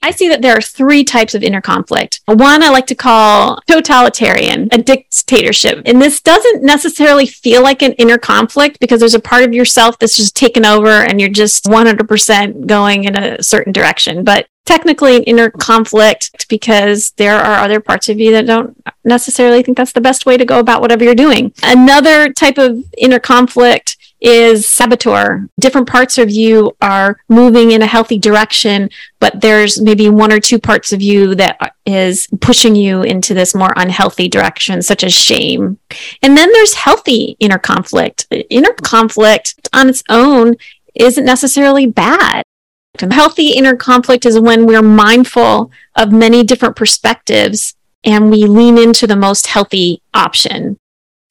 I 0.01 0.11
see 0.11 0.29
that 0.29 0.41
there 0.41 0.55
are 0.55 0.61
three 0.61 1.03
types 1.03 1.35
of 1.35 1.43
inner 1.43 1.61
conflict. 1.61 2.21
One 2.25 2.63
I 2.63 2.69
like 2.69 2.87
to 2.87 2.95
call 2.95 3.59
totalitarian, 3.67 4.69
a 4.71 4.77
dictatorship. 4.77 5.81
And 5.85 6.01
this 6.01 6.21
doesn't 6.21 6.63
necessarily 6.63 7.25
feel 7.25 7.63
like 7.63 7.81
an 7.81 7.93
inner 7.93 8.17
conflict 8.17 8.79
because 8.79 8.99
there's 8.99 9.15
a 9.15 9.19
part 9.19 9.43
of 9.43 9.53
yourself 9.53 9.99
that's 9.99 10.15
just 10.15 10.35
taken 10.35 10.65
over 10.65 10.89
and 10.89 11.19
you're 11.19 11.29
just 11.29 11.65
100% 11.65 12.67
going 12.67 13.05
in 13.05 13.17
a 13.17 13.41
certain 13.43 13.73
direction. 13.73 14.23
But 14.23 14.47
technically 14.67 15.15
an 15.15 15.23
inner 15.23 15.49
conflict 15.49 16.47
because 16.49 17.11
there 17.11 17.37
are 17.37 17.57
other 17.57 17.79
parts 17.79 18.09
of 18.09 18.19
you 18.19 18.31
that 18.33 18.45
don't 18.45 18.77
necessarily 19.03 19.63
think 19.63 19.77
that's 19.77 19.93
the 19.93 20.01
best 20.01 20.25
way 20.25 20.37
to 20.37 20.45
go 20.45 20.59
about 20.59 20.81
whatever 20.81 21.03
you're 21.03 21.15
doing. 21.15 21.53
Another 21.63 22.31
type 22.31 22.57
of 22.57 22.83
inner 22.97 23.19
conflict 23.19 23.96
is 24.19 24.67
saboteur. 24.67 25.47
Different 25.59 25.87
parts 25.87 26.17
of 26.17 26.29
you 26.29 26.75
are 26.81 27.19
moving 27.29 27.71
in 27.71 27.81
a 27.81 27.87
healthy 27.87 28.17
direction, 28.17 28.89
but 29.19 29.41
there's 29.41 29.79
maybe 29.79 30.09
one 30.09 30.31
or 30.31 30.39
two 30.39 30.59
parts 30.59 30.91
of 30.91 31.01
you 31.01 31.35
that 31.35 31.75
is 31.85 32.27
pushing 32.41 32.75
you 32.75 33.03
into 33.03 33.33
this 33.33 33.53
more 33.53 33.73
unhealthy 33.75 34.27
direction, 34.27 34.81
such 34.81 35.03
as 35.03 35.13
shame. 35.13 35.77
And 36.21 36.35
then 36.35 36.51
there's 36.51 36.73
healthy 36.73 37.37
inner 37.39 37.59
conflict. 37.59 38.27
Inner 38.49 38.73
conflict 38.73 39.67
on 39.73 39.89
its 39.89 40.03
own 40.09 40.55
isn't 40.95 41.25
necessarily 41.25 41.85
bad. 41.85 42.43
Healthy 42.99 43.49
inner 43.51 43.75
conflict 43.75 44.25
is 44.25 44.39
when 44.39 44.65
we're 44.65 44.81
mindful 44.81 45.71
of 45.95 46.11
many 46.11 46.43
different 46.43 46.75
perspectives 46.75 47.75
and 48.03 48.31
we 48.31 48.45
lean 48.45 48.77
into 48.77 49.05
the 49.05 49.15
most 49.15 49.47
healthy 49.47 50.01
option. 50.13 50.77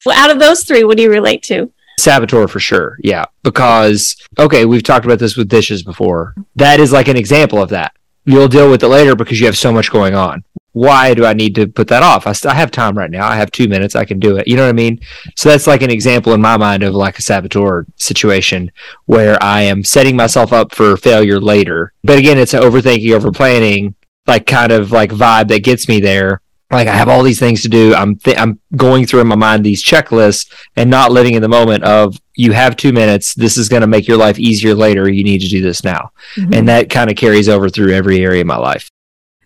Well, 0.05 0.17
out 0.17 0.31
of 0.31 0.39
those 0.39 0.63
three, 0.63 0.85
what 0.85 0.95
do 0.95 1.03
you 1.03 1.11
relate 1.11 1.43
to? 1.43 1.71
Saboteur 1.97 2.47
for 2.47 2.59
sure. 2.59 2.97
Yeah. 3.03 3.25
Because, 3.43 4.15
okay, 4.37 4.65
we've 4.65 4.83
talked 4.83 5.05
about 5.05 5.19
this 5.19 5.35
with 5.35 5.49
dishes 5.49 5.83
before. 5.83 6.35
That 6.55 6.79
is 6.79 6.91
like 6.91 7.07
an 7.07 7.17
example 7.17 7.61
of 7.61 7.69
that. 7.69 7.93
You'll 8.25 8.47
deal 8.47 8.69
with 8.69 8.83
it 8.83 8.89
later 8.89 9.15
because 9.15 9.39
you 9.39 9.45
have 9.45 9.57
so 9.57 9.71
much 9.71 9.91
going 9.91 10.13
on. 10.13 10.43
Why 10.73 11.15
do 11.15 11.25
I 11.25 11.33
need 11.33 11.55
to 11.55 11.65
put 11.65 11.87
that 11.87 12.03
off? 12.03 12.27
I, 12.27 12.33
st- 12.33 12.53
I 12.53 12.55
have 12.55 12.69
time 12.69 12.95
right 12.95 13.09
now. 13.09 13.27
I 13.27 13.35
have 13.35 13.49
two 13.49 13.67
minutes. 13.67 13.95
I 13.95 14.05
can 14.05 14.19
do 14.19 14.37
it. 14.37 14.47
You 14.47 14.57
know 14.57 14.63
what 14.63 14.69
I 14.69 14.73
mean? 14.73 14.99
So 15.35 15.49
that's 15.49 15.65
like 15.65 15.81
an 15.81 15.89
example 15.89 16.33
in 16.33 16.41
my 16.41 16.55
mind 16.55 16.83
of 16.83 16.93
like 16.93 17.17
a 17.17 17.23
saboteur 17.23 17.87
situation 17.95 18.71
where 19.05 19.41
I 19.41 19.61
am 19.61 19.83
setting 19.83 20.15
myself 20.15 20.53
up 20.53 20.75
for 20.75 20.95
failure 20.97 21.39
later. 21.39 21.93
But 22.03 22.19
again, 22.19 22.37
it's 22.37 22.53
overthinking, 22.53 23.11
over 23.15 23.31
planning, 23.31 23.95
like 24.27 24.45
kind 24.45 24.71
of 24.71 24.91
like 24.91 25.09
vibe 25.09 25.47
that 25.47 25.63
gets 25.63 25.87
me 25.87 25.99
there 25.99 26.41
like 26.69 26.87
I 26.87 26.95
have 26.95 27.07
all 27.07 27.23
these 27.23 27.39
things 27.39 27.61
to 27.61 27.69
do. 27.69 27.95
I'm 27.95 28.17
th- 28.17 28.37
I'm 28.37 28.59
going 28.75 29.05
through 29.05 29.21
in 29.21 29.27
my 29.27 29.35
mind 29.35 29.65
these 29.65 29.83
checklists 29.83 30.51
and 30.75 30.89
not 30.89 31.11
living 31.11 31.35
in 31.35 31.41
the 31.41 31.47
moment 31.47 31.83
of 31.83 32.17
you 32.35 32.51
have 32.51 32.75
two 32.75 32.91
minutes. 32.91 33.33
This 33.33 33.57
is 33.57 33.69
going 33.69 33.81
to 33.81 33.87
make 33.87 34.07
your 34.07 34.17
life 34.17 34.37
easier 34.37 34.75
later. 34.75 35.09
You 35.09 35.23
need 35.23 35.39
to 35.41 35.47
do 35.47 35.61
this 35.61 35.83
now, 35.83 36.11
mm-hmm. 36.35 36.53
and 36.53 36.67
that 36.67 36.89
kind 36.89 37.09
of 37.09 37.15
carries 37.15 37.47
over 37.47 37.69
through 37.69 37.93
every 37.93 38.19
area 38.19 38.41
of 38.41 38.47
my 38.47 38.57
life. 38.57 38.89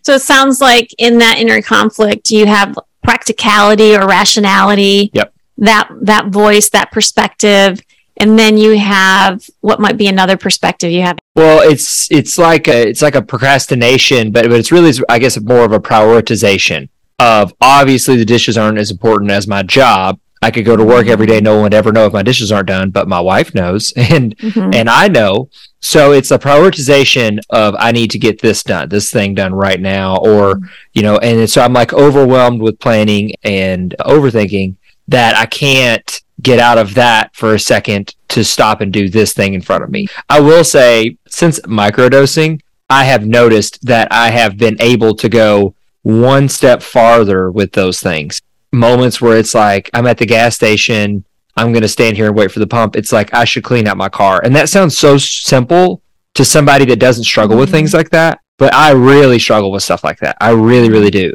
So 0.04 0.16
it 0.16 0.24
sounds 0.24 0.62
like 0.62 0.90
in 0.98 1.20
that 1.20 1.38
inner 1.38 1.62
conflict, 1.62 2.32
you 2.32 2.48
have 2.48 2.78
practicality 3.04 3.96
or 3.96 4.08
rationality. 4.08 5.12
Yep. 5.14 5.34
That 5.58 5.90
that 6.02 6.28
voice, 6.28 6.72
that 6.72 6.92
perspective, 6.92 7.82
and 8.18 8.38
then 8.38 8.58
you 8.58 8.80
have 8.80 9.48
what 9.62 9.80
might 9.80 9.98
be 9.98 10.08
another 10.08 10.38
perspective 10.38 10.92
you 10.92 11.02
have 11.02 11.18
well 11.36 11.62
it's 11.68 12.10
it's 12.12 12.38
like 12.38 12.68
a 12.68 12.90
it's 12.90 13.02
like 13.02 13.16
a 13.16 13.22
procrastination 13.22 14.32
but 14.32 14.46
but 14.46 14.60
it's 14.60 14.72
really 14.72 14.92
i 15.10 15.18
guess 15.18 15.40
more 15.40 15.64
of 15.66 15.72
a 15.72 15.80
prioritization 15.80 16.88
of 17.22 17.54
obviously 17.62 18.16
the 18.16 18.26
dishes 18.26 18.58
aren't 18.58 18.80
as 18.80 18.90
important 18.90 19.30
as 19.30 19.48
my 19.48 19.62
job. 19.62 20.20
I 20.42 20.50
could 20.50 20.66
go 20.66 20.76
to 20.76 20.84
work 20.84 21.06
every 21.06 21.28
day, 21.28 21.40
no 21.40 21.54
one 21.54 21.64
would 21.64 21.74
ever 21.76 21.92
know 21.92 22.08
if 22.08 22.14
my 22.14 22.24
dishes 22.24 22.52
aren't 22.52 22.68
done, 22.68 22.90
but 22.90 23.08
my 23.08 23.20
wife 23.20 23.54
knows 23.54 23.92
and 23.96 24.36
mm-hmm. 24.38 24.74
and 24.74 24.90
I 24.90 25.08
know. 25.08 25.50
So 25.82 26.14
it's 26.14 26.32
a 26.32 26.40
prioritization 26.40 27.40
of 27.52 27.76
I 27.78 27.92
need 27.92 28.10
to 28.12 28.20
get 28.20 28.42
this 28.42 28.64
done, 28.64 28.90
this 28.90 29.12
thing 29.12 29.36
done 29.36 29.54
right 29.54 29.80
now, 29.80 30.18
or 30.18 30.56
mm-hmm. 30.56 30.66
you 30.94 31.04
know, 31.04 31.18
and 31.20 31.48
so 31.48 31.62
I'm 31.62 31.74
like 31.74 31.94
overwhelmed 31.94 32.62
with 32.62 32.80
planning 32.80 33.34
and 33.44 33.96
overthinking 34.00 34.76
that 35.08 35.36
I 35.36 35.46
can't 35.46 36.22
get 36.42 36.60
out 36.60 36.80
of 36.80 36.96
that 36.96 37.36
for 37.36 37.54
a 37.54 37.60
second 37.60 38.16
to 38.30 38.44
stop 38.44 38.82
and 38.82 38.92
do 38.92 39.10
this 39.10 39.34
thing 39.34 39.54
in 39.54 39.62
front 39.62 39.84
of 39.84 39.92
me. 39.92 40.08
I 40.28 40.40
will 40.40 40.64
say, 40.64 41.18
since 41.28 41.60
microdosing, 41.62 42.62
I 42.90 43.04
have 43.04 43.28
noticed 43.28 43.86
that 43.86 44.08
I 44.12 44.32
have 44.32 44.58
been 44.58 44.78
able 44.80 45.16
to 45.18 45.30
go 45.30 45.76
one 46.04 46.50
step 46.50 46.82
farther 46.82 47.52
with 47.52 47.74
those 47.74 48.00
things. 48.00 48.42
Moments 48.72 49.22
where 49.22 49.38
it's 49.38 49.54
like, 49.54 49.90
I'm 49.94 50.08
at 50.08 50.18
the 50.18 50.26
gas 50.26 50.56
station, 50.56 51.26
I'm 51.58 51.72
going 51.72 51.82
to 51.82 51.88
stand 51.88 52.16
here 52.16 52.28
and 52.28 52.36
wait 52.36 52.52
for 52.52 52.60
the 52.60 52.68
pump. 52.68 52.96
It's 52.96 53.12
like, 53.12 53.34
I 53.34 53.44
should 53.44 53.64
clean 53.64 53.88
out 53.88 53.98
my 53.98 54.10
car. 54.10 54.42
And 54.44 54.56
that 54.56 54.70
sounds 54.70 54.98
so 54.98 55.18
simple 55.18 56.02
to 56.36 56.46
somebody 56.46 56.86
that 56.86 57.00
doesn't 57.00 57.26
struggle 57.26 57.58
with 57.58 57.70
mm-hmm. 57.70 57.78
things 57.78 57.94
like 57.94 58.10
that. 58.12 58.40
But 58.58 58.74
I 58.74 58.92
really 58.92 59.40
struggle 59.40 59.72
with 59.72 59.84
stuff 59.84 60.04
like 60.04 60.20
that. 60.20 60.38
I 60.40 60.52
really, 60.52 60.90
really 60.90 61.10
do. 61.10 61.34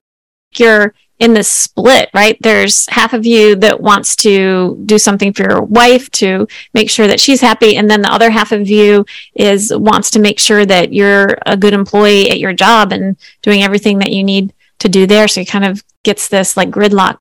You're 0.56 0.94
in 1.18 1.32
this 1.32 1.50
split, 1.50 2.10
right? 2.14 2.36
There's 2.42 2.86
half 2.88 3.14
of 3.14 3.24
you 3.24 3.56
that 3.56 3.80
wants 3.80 4.16
to 4.16 4.82
do 4.84 4.98
something 4.98 5.32
for 5.32 5.44
your 5.50 5.62
wife 5.62 6.10
to 6.12 6.46
make 6.74 6.90
sure 6.90 7.06
that 7.06 7.20
she's 7.20 7.40
happy. 7.40 7.76
And 7.76 7.90
then 7.90 8.02
the 8.02 8.12
other 8.12 8.30
half 8.30 8.52
of 8.52 8.68
you 8.68 9.06
is 9.34 9.72
wants 9.74 10.10
to 10.12 10.18
make 10.18 10.38
sure 10.38 10.66
that 10.66 10.92
you're 10.92 11.38
a 11.46 11.56
good 11.56 11.72
employee 11.72 12.30
at 12.30 12.38
your 12.38 12.52
job 12.52 12.92
and 12.92 13.16
doing 13.42 13.62
everything 13.62 13.98
that 14.00 14.12
you 14.12 14.22
need 14.22 14.52
to 14.78 14.88
do 14.88 15.06
there. 15.06 15.28
So 15.28 15.40
he 15.40 15.46
kind 15.46 15.64
of 15.64 15.82
gets 16.02 16.28
this 16.28 16.56
like 16.56 16.70
gridlock. 16.70 17.18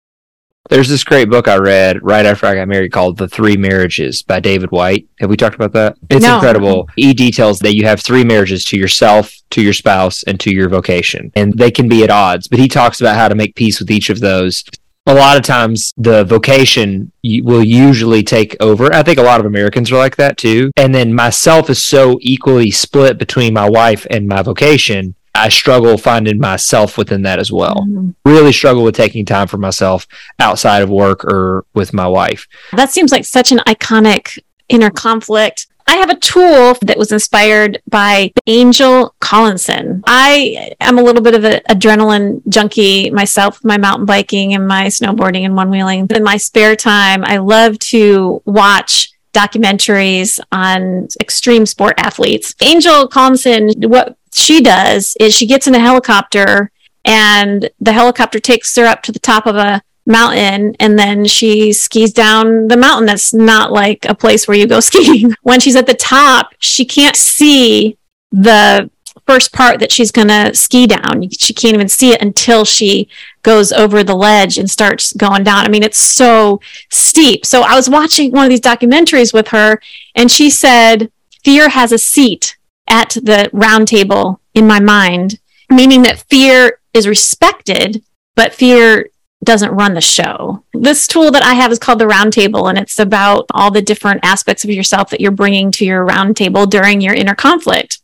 There's 0.69 0.89
this 0.89 1.03
great 1.03 1.29
book 1.29 1.47
I 1.47 1.57
read 1.57 2.01
right 2.01 2.25
after 2.25 2.47
I 2.47 2.55
got 2.55 2.67
married 2.67 2.91
called 2.91 3.17
The 3.17 3.27
Three 3.27 3.55
Marriages 3.55 4.23
by 4.23 4.39
David 4.39 4.71
Whyte. 4.71 5.07
Have 5.19 5.29
we 5.29 5.37
talked 5.37 5.53
about 5.53 5.73
that? 5.73 5.95
It's 6.09 6.25
no. 6.25 6.35
incredible. 6.35 6.89
He 6.95 7.13
details 7.13 7.59
that 7.59 7.75
you 7.75 7.85
have 7.85 8.01
three 8.01 8.23
marriages 8.23 8.65
to 8.65 8.77
yourself, 8.77 9.31
to 9.51 9.61
your 9.61 9.73
spouse, 9.73 10.23
and 10.23 10.39
to 10.39 10.51
your 10.51 10.67
vocation. 10.67 11.31
And 11.35 11.53
they 11.53 11.69
can 11.69 11.87
be 11.87 12.03
at 12.03 12.09
odds, 12.09 12.47
but 12.47 12.57
he 12.57 12.67
talks 12.67 12.99
about 12.99 13.15
how 13.15 13.27
to 13.27 13.35
make 13.35 13.53
peace 13.53 13.79
with 13.79 13.91
each 13.91 14.09
of 14.09 14.19
those. 14.19 14.63
A 15.05 15.13
lot 15.13 15.37
of 15.37 15.43
times 15.43 15.93
the 15.97 16.23
vocation 16.23 17.11
will 17.23 17.63
usually 17.63 18.23
take 18.23 18.57
over. 18.59 18.91
I 18.91 19.03
think 19.03 19.19
a 19.19 19.23
lot 19.23 19.39
of 19.39 19.45
Americans 19.45 19.91
are 19.91 19.99
like 19.99 20.15
that 20.15 20.35
too. 20.35 20.71
And 20.77 20.95
then 20.95 21.13
myself 21.13 21.69
is 21.69 21.79
so 21.79 22.17
equally 22.21 22.71
split 22.71 23.19
between 23.19 23.53
my 23.53 23.69
wife 23.69 24.07
and 24.09 24.27
my 24.27 24.41
vocation 24.41 25.13
I 25.35 25.49
struggle 25.49 25.97
finding 25.97 26.39
myself 26.39 26.97
within 26.97 27.23
that 27.23 27.39
as 27.39 27.51
well. 27.51 27.85
Mm-hmm. 27.87 28.11
Really 28.25 28.53
struggle 28.53 28.83
with 28.83 28.95
taking 28.95 29.25
time 29.25 29.47
for 29.47 29.57
myself 29.57 30.07
outside 30.39 30.81
of 30.81 30.89
work 30.89 31.23
or 31.25 31.65
with 31.73 31.93
my 31.93 32.07
wife. 32.07 32.47
That 32.71 32.91
seems 32.91 33.11
like 33.11 33.25
such 33.25 33.51
an 33.51 33.59
iconic 33.59 34.39
inner 34.69 34.89
conflict. 34.89 35.67
I 35.87 35.97
have 35.97 36.09
a 36.09 36.15
tool 36.15 36.75
that 36.81 36.97
was 36.97 37.11
inspired 37.11 37.79
by 37.87 38.31
Angel 38.47 39.13
Collinson. 39.19 40.03
I 40.07 40.73
am 40.81 40.97
a 40.97 41.03
little 41.03 41.21
bit 41.21 41.35
of 41.35 41.43
an 41.43 41.61
adrenaline 41.69 42.41
junkie 42.49 43.11
myself, 43.11 43.63
my 43.63 43.77
mountain 43.77 44.07
biking 44.07 44.55
and 44.55 44.67
my 44.67 44.87
snowboarding 44.87 45.45
and 45.45 45.55
one 45.55 45.69
wheeling. 45.69 46.07
In 46.09 46.23
my 46.23 46.37
spare 46.37 46.75
time, 46.75 47.23
I 47.23 47.37
love 47.37 47.77
to 47.79 48.41
watch 48.45 49.11
documentaries 49.33 50.39
on 50.51 51.07
extreme 51.19 51.65
sport 51.67 51.93
athletes. 51.97 52.55
Angel 52.61 53.07
Collinson, 53.07 53.69
what 53.81 54.17
she 54.35 54.61
does 54.61 55.15
is 55.19 55.33
she 55.33 55.45
gets 55.45 55.67
in 55.67 55.75
a 55.75 55.79
helicopter 55.79 56.71
and 57.03 57.69
the 57.79 57.93
helicopter 57.93 58.39
takes 58.39 58.75
her 58.75 58.85
up 58.85 59.01
to 59.03 59.11
the 59.11 59.19
top 59.19 59.45
of 59.45 59.55
a 59.55 59.81
mountain 60.05 60.75
and 60.79 60.99
then 60.99 61.25
she 61.25 61.73
skis 61.73 62.13
down 62.13 62.67
the 62.67 62.77
mountain 62.77 63.05
that's 63.05 63.33
not 63.33 63.71
like 63.71 64.05
a 64.05 64.13
place 64.13 64.47
where 64.47 64.57
you 64.57 64.67
go 64.67 64.79
skiing. 64.81 65.33
When 65.41 65.59
she's 65.59 65.75
at 65.75 65.87
the 65.87 65.93
top 65.93 66.53
she 66.59 66.85
can't 66.85 67.15
see 67.15 67.97
the 68.31 68.89
first 69.25 69.53
part 69.53 69.79
that 69.79 69.91
she's 69.91 70.11
going 70.11 70.27
to 70.27 70.53
ski 70.53 70.85
down. 70.85 71.27
She 71.31 71.51
can't 71.53 71.73
even 71.73 71.87
see 71.87 72.11
it 72.11 72.21
until 72.21 72.63
she 72.63 73.07
goes 73.41 73.71
over 73.71 74.03
the 74.03 74.13
ledge 74.13 74.59
and 74.59 74.69
starts 74.69 75.13
going 75.13 75.43
down. 75.43 75.65
I 75.65 75.69
mean 75.69 75.81
it's 75.81 75.97
so 75.97 76.59
steep. 76.91 77.45
So 77.45 77.61
i 77.61 77.75
was 77.75 77.89
watching 77.89 78.31
one 78.31 78.43
of 78.43 78.49
these 78.49 78.61
documentaries 78.61 79.33
with 79.33 79.47
her 79.49 79.79
and 80.13 80.29
she 80.29 80.49
said 80.49 81.11
fear 81.43 81.69
has 81.69 81.91
a 81.91 81.97
seat 81.97 82.54
at 82.87 83.11
the 83.11 83.49
round 83.53 83.87
table 83.87 84.39
in 84.53 84.67
my 84.67 84.79
mind, 84.79 85.39
meaning 85.69 86.01
that 86.03 86.23
fear 86.29 86.79
is 86.93 87.07
respected, 87.07 88.03
but 88.35 88.53
fear 88.53 89.09
doesn't 89.43 89.71
run 89.71 89.93
the 89.93 90.01
show. 90.01 90.63
This 90.73 91.07
tool 91.07 91.31
that 91.31 91.43
I 91.43 91.53
have 91.53 91.71
is 91.71 91.79
called 91.79 91.99
the 91.99 92.07
round 92.07 92.33
table, 92.33 92.67
and 92.67 92.77
it's 92.77 92.99
about 92.99 93.45
all 93.51 93.71
the 93.71 93.81
different 93.81 94.21
aspects 94.23 94.63
of 94.63 94.69
yourself 94.69 95.09
that 95.09 95.21
you're 95.21 95.31
bringing 95.31 95.71
to 95.73 95.85
your 95.85 96.03
round 96.03 96.35
table 96.35 96.65
during 96.65 97.01
your 97.01 97.13
inner 97.13 97.35
conflict. 97.35 97.99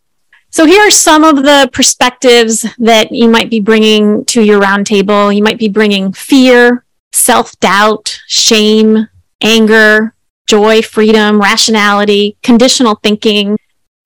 So 0.51 0.65
here 0.65 0.85
are 0.85 0.91
some 0.91 1.23
of 1.23 1.37
the 1.37 1.69
perspectives 1.71 2.65
that 2.77 3.11
you 3.11 3.29
might 3.29 3.49
be 3.49 3.61
bringing 3.61 4.25
to 4.25 4.41
your 4.41 4.59
round 4.59 4.85
table. 4.85 5.31
You 5.31 5.43
might 5.43 5.57
be 5.57 5.69
bringing 5.69 6.11
fear, 6.11 6.83
self 7.13 7.57
doubt, 7.59 8.19
shame, 8.27 9.07
anger, 9.41 10.13
joy, 10.47 10.81
freedom, 10.81 11.39
rationality, 11.41 12.37
conditional 12.43 12.95
thinking, 12.95 13.57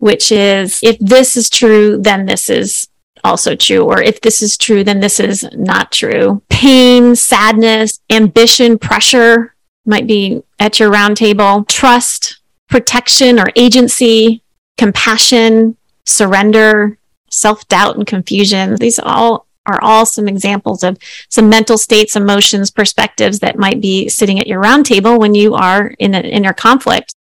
which 0.06 0.32
is 0.32 0.80
if 0.84 1.00
this 1.00 1.36
is 1.36 1.50
true, 1.50 1.98
then 2.00 2.28
this 2.28 2.48
is 2.48 2.90
also 3.24 3.56
true. 3.56 3.82
Or 3.84 4.00
if 4.00 4.22
this 4.22 4.44
is 4.44 4.56
true, 4.56 4.84
then 4.84 5.00
this 5.00 5.20
is 5.20 5.50
not 5.54 5.92
true. 5.92 6.44
Pain, 6.48 7.16
sadness, 7.16 8.00
ambition, 8.12 8.78
pressure 8.78 9.56
might 9.84 10.06
be 10.06 10.44
at 10.60 10.80
your 10.80 10.92
round 10.92 11.18
table. 11.18 11.64
Trust, 11.64 12.40
protection 12.70 13.40
or 13.40 13.48
agency, 13.56 14.44
compassion, 14.78 15.76
surrender, 16.04 17.00
self 17.32 17.68
doubt 17.68 17.96
and 17.96 18.06
confusion. 18.06 18.76
These 18.76 19.00
all 19.00 19.48
are 19.66 19.82
all 19.82 20.06
some 20.06 20.28
examples 20.28 20.84
of 20.84 21.00
some 21.30 21.50
mental 21.50 21.80
states, 21.80 22.16
emotions, 22.16 22.70
perspectives 22.70 23.40
that 23.40 23.58
might 23.58 23.82
be 23.82 24.08
sitting 24.08 24.40
at 24.40 24.46
your 24.46 24.60
round 24.60 24.86
table 24.86 25.18
when 25.18 25.34
you 25.34 25.56
are 25.56 25.96
in 25.98 26.14
an 26.14 26.26
inner 26.26 26.54
conflict. 26.54 27.16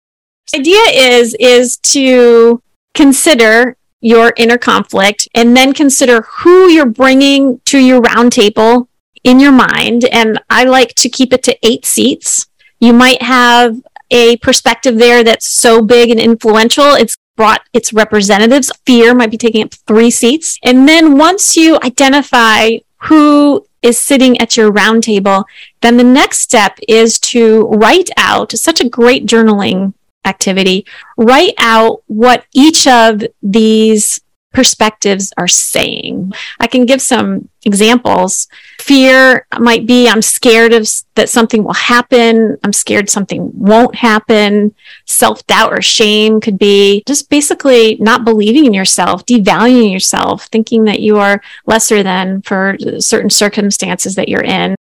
The 0.52 0.58
idea 0.58 1.16
is 1.16 1.34
is 1.40 1.78
to 1.94 2.60
consider 2.94 3.76
your 4.00 4.32
inner 4.36 4.58
conflict 4.58 5.28
and 5.34 5.56
then 5.56 5.72
consider 5.72 6.22
who 6.22 6.68
you're 6.68 6.86
bringing 6.86 7.58
to 7.64 7.78
your 7.78 8.00
round 8.00 8.32
table 8.32 8.88
in 9.24 9.40
your 9.40 9.52
mind. 9.52 10.04
And 10.04 10.38
I 10.50 10.64
like 10.64 10.94
to 10.96 11.08
keep 11.08 11.32
it 11.32 11.42
to 11.44 11.58
eight 11.66 11.84
seats. 11.84 12.46
You 12.78 12.92
might 12.92 13.22
have 13.22 13.82
a 14.10 14.36
perspective 14.38 14.98
there 14.98 15.24
that's 15.24 15.46
so 15.46 15.82
big 15.82 16.10
and 16.10 16.20
influential, 16.20 16.92
it's 16.92 17.16
brought 17.36 17.62
its 17.72 17.92
representatives. 17.92 18.70
Fear 18.86 19.14
might 19.14 19.30
be 19.30 19.38
taking 19.38 19.64
up 19.64 19.74
three 19.74 20.10
seats. 20.10 20.58
And 20.62 20.86
then 20.86 21.18
once 21.18 21.56
you 21.56 21.78
identify 21.82 22.76
who 23.04 23.66
is 23.82 23.98
sitting 23.98 24.38
at 24.40 24.56
your 24.56 24.70
round 24.70 25.02
table, 25.02 25.44
then 25.80 25.96
the 25.96 26.04
next 26.04 26.40
step 26.40 26.78
is 26.88 27.18
to 27.20 27.66
write 27.68 28.10
out 28.16 28.52
such 28.52 28.80
a 28.80 28.88
great 28.88 29.26
journaling 29.26 29.94
activity. 30.24 30.86
Write 31.16 31.54
out 31.58 32.02
what 32.06 32.44
each 32.52 32.86
of 32.86 33.22
these 33.42 34.20
perspectives 34.54 35.32
are 35.36 35.48
saying. 35.48 36.32
I 36.60 36.66
can 36.66 36.86
give 36.86 37.02
some 37.02 37.50
examples. 37.64 38.48
Fear 38.78 39.46
might 39.58 39.84
be 39.86 40.08
I'm 40.08 40.22
scared 40.22 40.72
of 40.72 40.88
that 41.16 41.28
something 41.28 41.64
will 41.64 41.74
happen. 41.74 42.56
I'm 42.62 42.72
scared 42.72 43.10
something 43.10 43.50
won't 43.52 43.96
happen. 43.96 44.74
Self 45.04 45.46
doubt 45.46 45.72
or 45.72 45.82
shame 45.82 46.40
could 46.40 46.58
be 46.58 47.02
just 47.06 47.28
basically 47.28 47.96
not 47.96 48.24
believing 48.24 48.64
in 48.64 48.72
yourself, 48.72 49.26
devaluing 49.26 49.92
yourself, 49.92 50.46
thinking 50.46 50.84
that 50.84 51.00
you 51.00 51.18
are 51.18 51.42
lesser 51.66 52.02
than 52.02 52.40
for 52.42 52.76
certain 53.00 53.30
circumstances 53.30 54.14
that 54.14 54.28
you're 54.28 54.44
in. 54.44 54.76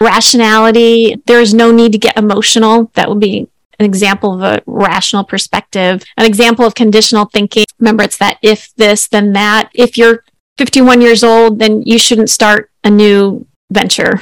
Rationality, 0.00 1.20
there's 1.26 1.52
no 1.52 1.70
need 1.70 1.92
to 1.92 1.98
get 1.98 2.16
emotional. 2.16 2.90
That 2.94 3.10
would 3.10 3.20
be 3.20 3.48
an 3.80 3.86
example 3.86 4.34
of 4.34 4.42
a 4.42 4.62
rational 4.66 5.24
perspective, 5.24 6.04
an 6.18 6.26
example 6.26 6.66
of 6.66 6.74
conditional 6.74 7.24
thinking. 7.24 7.64
Remember, 7.78 8.04
it's 8.04 8.18
that 8.18 8.38
if 8.42 8.72
this, 8.76 9.08
then 9.08 9.32
that. 9.32 9.70
If 9.74 9.96
you're 9.96 10.22
51 10.58 11.00
years 11.00 11.24
old, 11.24 11.58
then 11.58 11.82
you 11.82 11.98
shouldn't 11.98 12.28
start 12.28 12.70
a 12.84 12.90
new 12.90 13.46
venture. 13.72 14.20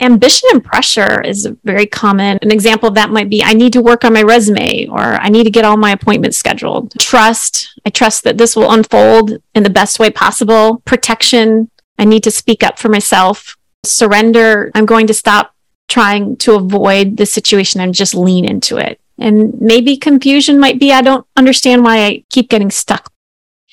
Ambition 0.00 0.48
and 0.52 0.64
pressure 0.64 1.20
is 1.22 1.48
very 1.64 1.86
common. 1.86 2.38
An 2.42 2.52
example 2.52 2.88
of 2.88 2.94
that 2.94 3.10
might 3.10 3.28
be 3.28 3.42
I 3.42 3.52
need 3.52 3.72
to 3.72 3.82
work 3.82 4.04
on 4.04 4.12
my 4.12 4.22
resume 4.22 4.86
or 4.86 5.00
I 5.00 5.28
need 5.28 5.44
to 5.44 5.50
get 5.50 5.64
all 5.64 5.76
my 5.76 5.90
appointments 5.90 6.38
scheduled. 6.38 6.92
Trust, 7.00 7.80
I 7.84 7.90
trust 7.90 8.22
that 8.24 8.38
this 8.38 8.54
will 8.54 8.70
unfold 8.70 9.38
in 9.54 9.64
the 9.64 9.70
best 9.70 9.98
way 9.98 10.10
possible. 10.10 10.82
Protection, 10.84 11.70
I 11.98 12.04
need 12.04 12.22
to 12.24 12.30
speak 12.30 12.62
up 12.62 12.78
for 12.78 12.88
myself. 12.88 13.56
Surrender, 13.84 14.70
I'm 14.74 14.86
going 14.86 15.08
to 15.08 15.14
stop 15.14 15.53
trying 15.88 16.36
to 16.38 16.54
avoid 16.54 17.16
the 17.16 17.26
situation 17.26 17.80
and 17.80 17.94
just 17.94 18.14
lean 18.14 18.44
into 18.44 18.76
it. 18.76 19.00
And 19.18 19.60
maybe 19.60 19.96
confusion 19.96 20.58
might 20.58 20.80
be 20.80 20.92
I 20.92 21.02
don't 21.02 21.26
understand 21.36 21.84
why 21.84 22.04
I 22.04 22.24
keep 22.30 22.50
getting 22.50 22.70
stuck. 22.70 23.12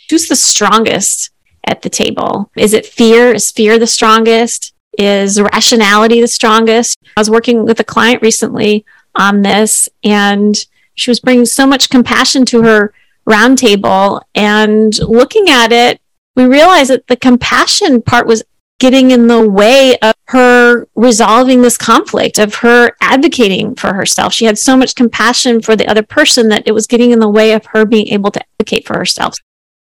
Who's 0.09 0.27
the 0.27 0.35
strongest 0.35 1.31
at 1.65 1.81
the 1.81 1.89
table? 1.89 2.51
Is 2.55 2.73
it 2.73 2.85
fear? 2.85 3.33
Is 3.33 3.51
fear 3.51 3.79
the 3.79 3.87
strongest? 3.87 4.73
Is 4.97 5.41
rationality 5.41 6.21
the 6.21 6.27
strongest? 6.27 6.99
I 7.15 7.21
was 7.21 7.29
working 7.29 7.65
with 7.65 7.79
a 7.79 7.85
client 7.85 8.21
recently 8.21 8.85
on 9.15 9.41
this, 9.41 9.89
and 10.03 10.55
she 10.95 11.09
was 11.09 11.19
bringing 11.19 11.45
so 11.45 11.65
much 11.65 11.89
compassion 11.89 12.45
to 12.45 12.63
her 12.63 12.93
roundtable. 13.27 14.21
And 14.35 14.97
looking 14.99 15.49
at 15.49 15.71
it, 15.71 16.01
we 16.35 16.45
realized 16.45 16.89
that 16.89 17.07
the 17.07 17.15
compassion 17.15 18.01
part 18.01 18.27
was 18.27 18.43
getting 18.81 19.11
in 19.11 19.27
the 19.27 19.47
way 19.47 19.95
of 19.99 20.15
her 20.29 20.87
resolving 20.95 21.61
this 21.61 21.77
conflict, 21.77 22.39
of 22.39 22.55
her 22.55 22.91
advocating 22.99 23.75
for 23.75 23.93
herself. 23.93 24.33
She 24.33 24.45
had 24.45 24.57
so 24.57 24.75
much 24.75 24.95
compassion 24.95 25.61
for 25.61 25.75
the 25.75 25.87
other 25.87 26.01
person 26.01 26.49
that 26.49 26.63
it 26.65 26.71
was 26.71 26.87
getting 26.87 27.11
in 27.11 27.19
the 27.19 27.29
way 27.29 27.53
of 27.53 27.63
her 27.67 27.85
being 27.85 28.07
able 28.07 28.31
to 28.31 28.41
advocate 28.53 28.87
for 28.87 28.97
herself. 28.97 29.37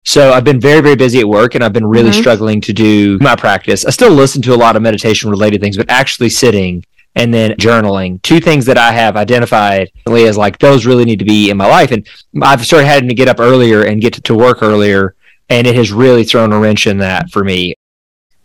So 0.05 0.33
I've 0.33 0.43
been 0.43 0.59
very, 0.59 0.81
very 0.81 0.95
busy 0.95 1.19
at 1.19 1.27
work 1.27 1.53
and 1.53 1.63
I've 1.63 1.71
been 1.71 1.85
really 1.85 2.09
mm-hmm. 2.09 2.19
struggling 2.19 2.61
to 2.61 2.73
do 2.73 3.19
my 3.19 3.35
practice. 3.35 3.85
I 3.85 3.91
still 3.91 4.11
listen 4.11 4.41
to 4.41 4.55
a 4.55 4.57
lot 4.57 4.75
of 4.75 4.81
meditation 4.81 5.29
related 5.29 5.61
things, 5.61 5.77
but 5.77 5.87
actually 5.91 6.29
sitting 6.29 6.83
and 7.13 7.31
then 7.31 7.51
journaling, 7.57 8.19
two 8.23 8.39
things 8.39 8.65
that 8.65 8.77
I 8.79 8.91
have 8.91 9.17
identified 9.17 9.91
as 10.07 10.37
like 10.37 10.57
those 10.57 10.87
really 10.87 11.05
need 11.05 11.19
to 11.19 11.25
be 11.25 11.51
in 11.51 11.57
my 11.57 11.67
life. 11.67 11.91
And 11.91 12.07
I've 12.41 12.65
started 12.65 12.87
having 12.87 13.09
to 13.09 13.15
get 13.15 13.27
up 13.27 13.39
earlier 13.39 13.83
and 13.83 14.01
get 14.01 14.13
to 14.13 14.33
work 14.33 14.63
earlier. 14.63 15.13
And 15.49 15.67
it 15.67 15.75
has 15.75 15.91
really 15.91 16.23
thrown 16.23 16.53
a 16.53 16.59
wrench 16.59 16.87
in 16.87 16.97
that 16.99 17.29
for 17.29 17.43
me. 17.43 17.75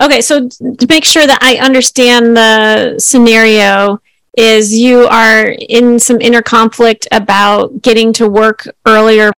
Okay, 0.00 0.20
so 0.20 0.48
to 0.48 0.86
make 0.88 1.04
sure 1.04 1.26
that 1.26 1.38
I 1.40 1.56
understand 1.56 2.36
the 2.36 2.98
scenario, 2.98 4.00
is 4.36 4.76
you 4.76 5.06
are 5.06 5.54
in 5.68 5.98
some 5.98 6.20
inner 6.20 6.42
conflict 6.42 7.06
about 7.12 7.82
getting 7.82 8.12
to 8.14 8.28
work 8.28 8.66
earlier. 8.86 9.32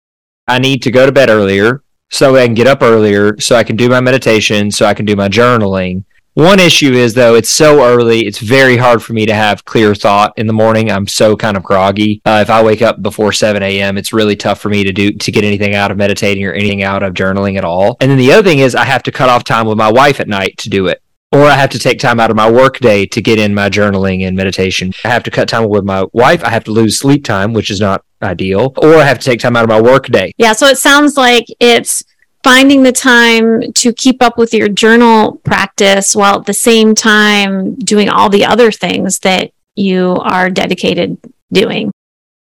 I 0.49 0.59
need 0.59 0.83
to 0.83 0.91
go 0.91 1.07
to 1.07 1.13
bed 1.13 1.29
earlier 1.29 1.83
so 2.11 2.37
I 2.37 2.47
can 2.47 2.55
get 2.55 2.67
up 2.67 2.83
earlier, 2.83 3.39
so 3.41 3.57
I 3.57 3.65
can 3.65 3.77
do 3.77 3.89
my 3.89 4.01
meditation, 4.01 4.71
so 4.71 4.87
I 4.87 4.95
can 4.95 5.05
do 5.05 5.17
my 5.17 5.29
journaling. 5.29 6.05
One 6.37 6.61
issue 6.61 6.93
is 6.93 7.15
though 7.15 7.35
it's 7.35 7.49
so 7.49 7.83
early, 7.83 8.27
it's 8.27 8.41
very 8.41 8.77
hard 8.77 9.03
for 9.03 9.15
me 9.15 9.25
to 9.25 9.33
have 9.33 9.65
clear 9.65 9.95
thought 9.95 10.35
in 10.37 10.47
the 10.47 10.53
morning. 10.53 10.93
I'm 10.93 11.07
so 11.07 11.35
kind 11.35 11.57
of 11.57 11.63
groggy. 11.63 12.21
Uh, 12.27 12.41
if 12.43 12.51
I 12.51 12.63
wake 12.63 12.83
up 12.83 13.01
before 13.01 13.33
7 13.33 13.63
a.m., 13.63 13.97
it's 13.97 14.13
really 14.13 14.37
tough 14.37 14.61
for 14.61 14.69
me 14.69 14.85
to 14.85 14.93
do 14.93 15.13
to 15.13 15.33
get 15.33 15.45
anything 15.45 15.75
out 15.75 15.91
of 15.91 15.97
meditating 15.97 16.45
or 16.45 16.53
anything 16.53 16.83
out 16.83 17.03
of 17.03 17.15
journaling 17.15 17.57
at 17.57 17.65
all. 17.65 17.97
And 18.03 18.11
then 18.11 18.19
the 18.19 18.33
other 18.33 18.47
thing 18.47 18.59
is 18.59 18.75
I 18.75 18.85
have 18.85 19.03
to 19.05 19.11
cut 19.11 19.31
off 19.31 19.45
time 19.45 19.67
with 19.67 19.79
my 19.79 19.91
wife 19.91 20.21
at 20.21 20.29
night 20.29 20.59
to 20.59 20.69
do 20.69 20.89
it 20.89 21.03
or 21.33 21.45
I 21.45 21.55
have 21.55 21.71
to 21.71 21.79
take 21.79 21.99
time 21.99 22.21
out 22.21 22.31
of 22.31 22.37
my 22.37 22.51
work 22.51 22.81
day 22.81 23.07
to 23.07 23.23
get 23.23 23.39
in 23.39 23.55
my 23.55 23.71
journaling 23.71 24.27
and 24.27 24.37
meditation. 24.37 24.93
I 25.05 25.09
have 25.09 25.23
to 25.23 25.31
cut 25.31 25.49
time 25.49 25.67
with 25.71 25.85
my 25.85 26.05
wife. 26.13 26.45
I 26.45 26.51
have 26.51 26.65
to 26.65 26.71
lose 26.71 26.99
sleep 26.99 27.25
time, 27.25 27.55
which 27.55 27.71
is 27.71 27.81
not 27.81 28.05
ideal, 28.23 28.75
or 28.77 28.97
I 28.97 29.05
have 29.05 29.19
to 29.21 29.25
take 29.25 29.41
time 29.41 29.57
out 29.57 29.65
of 29.65 29.71
my 29.71 29.81
work 29.81 30.07
day. 30.09 30.33
Yeah. 30.37 30.53
So 30.53 30.67
it 30.67 30.77
sounds 30.77 31.17
like 31.17 31.47
it's 31.61 32.03
finding 32.47 32.85
the 32.85 32.93
time 32.93 33.73
to 33.73 33.93
keep 33.93 34.23
up 34.23 34.39
with 34.39 34.55
your 34.55 34.69
journal 34.69 35.35
practice 35.43 36.15
while 36.15 36.39
at 36.39 36.47
the 36.47 36.55
same 36.55 36.95
time 36.95 37.75
doing 37.75 38.09
all 38.09 38.31
the 38.31 38.45
other 38.45 38.71
things 38.71 39.19
that 39.19 39.51
you 39.75 40.17
are 40.21 40.49
dedicated 40.49 41.19
doing. 41.53 41.91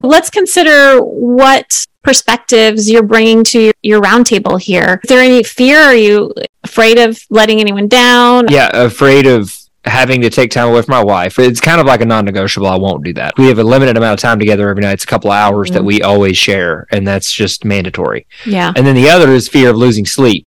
Let's 0.02 0.30
consider 0.30 1.00
what 1.00 1.88
perspectives 2.02 2.92
you're 2.92 3.02
bringing 3.02 3.46
to 3.46 3.72
your 3.82 4.02
roundtable 4.02 4.62
here. 4.62 5.00
Is 5.06 5.08
there 5.08 5.22
any 5.22 5.42
fear? 5.42 5.80
Are 5.80 5.96
you 5.96 6.34
afraid 6.66 6.98
of 7.00 7.24
letting 7.30 7.62
anyone 7.62 7.88
down? 7.88 8.48
Yeah, 8.50 8.72
afraid 8.74 9.26
of 9.26 9.58
having 9.86 10.22
to 10.22 10.30
take 10.30 10.52
time 10.52 10.70
away 10.70 10.82
from 10.82 10.94
my 10.94 11.04
wife. 11.04 11.38
It's 11.40 11.60
kind 11.60 11.82
of 11.82 11.88
like 11.88 12.02
a 12.02 12.06
non-negotiable. 12.06 12.68
I 12.68 12.78
won't 12.78 13.04
do 13.04 13.14
that. 13.14 13.38
We 13.38 13.48
have 13.48 13.60
a 13.60 13.64
limited 13.64 13.98
amount 13.98 14.20
of 14.20 14.22
time 14.22 14.40
together 14.40 14.70
every 14.70 14.82
night. 14.82 14.94
It's 14.94 15.04
a 15.04 15.08
couple 15.08 15.32
of 15.32 15.38
hours 15.38 15.70
mm-hmm. 15.70 15.76
that 15.76 15.84
we 15.84 16.02
always 16.02 16.38
share, 16.38 16.88
and 16.92 17.06
that's 17.06 17.32
just 17.32 17.66
mandatory. 17.66 18.26
Yeah. 18.46 18.72
And 18.76 18.88
then 18.88 18.96
the 18.96 19.10
other 19.10 19.32
is 19.32 19.48
fear 19.48 19.70
of 19.70 19.78
losing 19.78 20.06
sleep. 20.06 20.46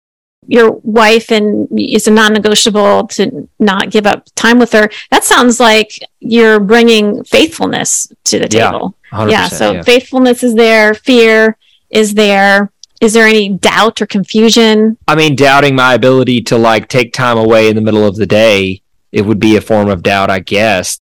Your 0.47 0.71
wife 0.71 1.31
and 1.31 1.67
it's 1.71 2.07
a 2.07 2.11
non-negotiable 2.11 3.07
to 3.09 3.47
not 3.59 3.91
give 3.91 4.07
up 4.07 4.27
time 4.33 4.57
with 4.57 4.71
her. 4.71 4.89
That 5.11 5.23
sounds 5.23 5.59
like 5.59 5.91
you're 6.19 6.59
bringing 6.59 7.23
faithfulness 7.23 8.11
to 8.25 8.39
the 8.39 8.47
table. 8.47 8.95
Yeah. 9.11 9.27
yeah 9.27 9.47
so 9.47 9.73
yeah. 9.73 9.81
faithfulness 9.83 10.41
is 10.41 10.55
there. 10.55 10.95
Fear 10.95 11.55
is 11.91 12.15
there. 12.15 12.71
Is 12.99 13.13
there 13.13 13.27
any 13.27 13.49
doubt 13.49 14.01
or 14.01 14.07
confusion? 14.07 14.97
I 15.07 15.15
mean, 15.15 15.35
doubting 15.35 15.75
my 15.75 15.93
ability 15.93 16.41
to 16.43 16.57
like 16.57 16.87
take 16.87 17.13
time 17.13 17.37
away 17.37 17.69
in 17.69 17.75
the 17.75 17.81
middle 17.81 18.05
of 18.05 18.15
the 18.15 18.25
day 18.25 18.81
it 19.11 19.25
would 19.25 19.39
be 19.39 19.55
a 19.55 19.61
form 19.61 19.89
of 19.89 20.03
doubt, 20.03 20.29
I 20.29 20.39
guess. 20.39 20.99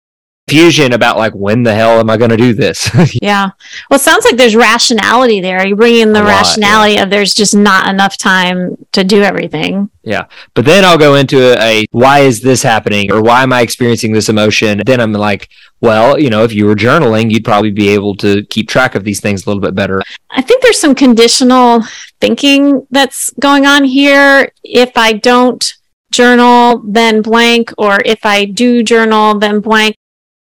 Fusion 0.49 0.93
about 0.93 1.17
like 1.17 1.35
when 1.35 1.65
the 1.65 1.75
hell 1.75 1.99
am 1.99 2.09
I 2.09 2.17
going 2.17 2.31
to 2.31 2.37
do 2.37 2.55
this? 2.55 2.89
yeah. 3.21 3.51
Well, 3.91 3.99
it 3.99 4.03
sounds 4.03 4.25
like 4.25 4.37
there's 4.37 4.55
rationality 4.55 5.41
there. 5.41 5.67
You 5.67 5.75
bring 5.75 5.97
in 5.97 6.13
the 6.13 6.21
lot, 6.21 6.29
rationality 6.29 6.95
yeah. 6.95 7.03
of 7.03 7.11
there's 7.11 7.35
just 7.35 7.57
not 7.57 7.89
enough 7.89 8.17
time 8.17 8.77
to 8.93 9.03
do 9.03 9.23
everything. 9.23 9.91
Yeah. 10.05 10.27
But 10.55 10.65
then 10.65 10.85
I'll 10.85 10.99
go 10.99 11.17
into 11.17 11.39
a, 11.39 11.83
a 11.83 11.87
why 11.91 12.21
is 12.21 12.43
this 12.43 12.63
happening 12.63 13.11
or 13.11 13.23
why 13.23 13.43
am 13.43 13.53
I 13.53 13.63
experiencing 13.63 14.13
this 14.13 14.29
emotion? 14.29 14.83
Then 14.87 15.01
I'm 15.01 15.13
like, 15.13 15.49
well, 15.81 16.17
you 16.17 16.31
know, 16.31 16.45
if 16.45 16.53
you 16.53 16.67
were 16.67 16.77
journaling, 16.77 17.31
you'd 17.31 17.45
probably 17.45 17.73
be 17.73 17.89
able 17.89 18.15
to 18.17 18.45
keep 18.45 18.69
track 18.69 18.95
of 18.95 19.03
these 19.03 19.21
things 19.21 19.45
a 19.45 19.51
little 19.51 19.61
bit 19.61 19.75
better. 19.75 20.01
I 20.31 20.43
think 20.43 20.63
there's 20.63 20.81
some 20.81 20.95
conditional 20.95 21.83
thinking 22.21 22.87
that's 22.91 23.31
going 23.41 23.67
on 23.67 23.83
here. 23.83 24.53
If 24.63 24.97
I 24.97 25.15
don't 25.15 25.75
journal, 26.11 26.83
then 26.85 27.23
blank, 27.23 27.73
or 27.79 28.01
if 28.05 28.25
I 28.25 28.45
do 28.45 28.83
journal, 28.83 29.39
then 29.39 29.61
blank. 29.61 29.97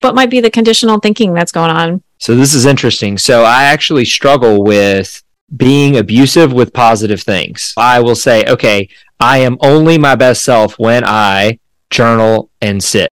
What 0.02 0.16
might 0.16 0.30
be 0.30 0.40
the 0.40 0.52
conditional 0.52 1.00
thinking 1.00 1.34
that's 1.34 1.52
going 1.52 1.72
on? 1.72 2.04
So 2.18 2.36
this 2.36 2.54
is 2.54 2.66
interesting. 2.66 3.18
So 3.18 3.44
I 3.44 3.64
actually 3.64 4.06
struggle 4.06 4.64
with 4.64 5.22
being 5.56 5.98
abusive 5.98 6.54
with 6.54 6.74
positive 6.74 7.22
things. 7.22 7.74
I 7.78 8.00
will 8.02 8.16
say, 8.16 8.46
okay, 8.46 8.90
I 9.20 9.40
am 9.40 9.58
only 9.62 9.98
my 9.98 10.16
best 10.16 10.44
self 10.44 10.78
when 10.80 11.04
I 11.06 11.60
journal 11.90 12.50
and 12.62 12.84
sit. 12.84 13.10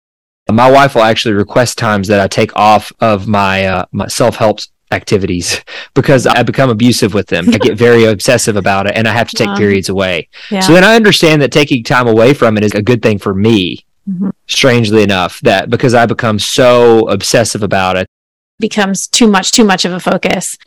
My 0.51 0.69
wife 0.69 0.95
will 0.95 1.03
actually 1.03 1.33
request 1.33 1.77
times 1.77 2.07
that 2.07 2.19
I 2.19 2.27
take 2.27 2.55
off 2.55 2.91
of 2.99 3.27
my 3.27 3.65
uh, 3.65 3.85
my 3.91 4.07
self 4.07 4.35
help 4.35 4.59
activities 4.91 5.61
because 5.93 6.25
I 6.27 6.43
become 6.43 6.69
abusive 6.69 7.13
with 7.13 7.27
them. 7.27 7.49
I 7.53 7.57
get 7.57 7.77
very 7.87 8.05
obsessive 8.05 8.55
about 8.55 8.87
it 8.87 8.93
and 8.95 9.07
I 9.07 9.13
have 9.13 9.29
to 9.29 9.35
take 9.35 9.55
periods 9.57 9.89
away. 9.89 10.29
Yeah. 10.51 10.59
So 10.61 10.73
then 10.73 10.83
I 10.83 10.95
understand 10.95 11.41
that 11.41 11.51
taking 11.51 11.83
time 11.83 12.07
away 12.07 12.33
from 12.33 12.57
it 12.57 12.63
is 12.63 12.73
a 12.73 12.81
good 12.81 13.01
thing 13.01 13.17
for 13.19 13.33
me, 13.33 13.85
Mhm. 14.09 14.31
strangely 14.47 15.01
enough, 15.01 15.39
that 15.41 15.69
because 15.69 15.93
I 15.95 16.05
become 16.05 16.37
so 16.39 17.07
obsessive 17.09 17.63
about 17.63 17.97
it. 17.97 18.07
becomes 18.59 19.07
too 19.07 19.27
much, 19.27 19.51
too 19.51 19.65
much 19.65 19.83
of 19.83 19.91
a 19.91 19.99
focus. 19.99 20.57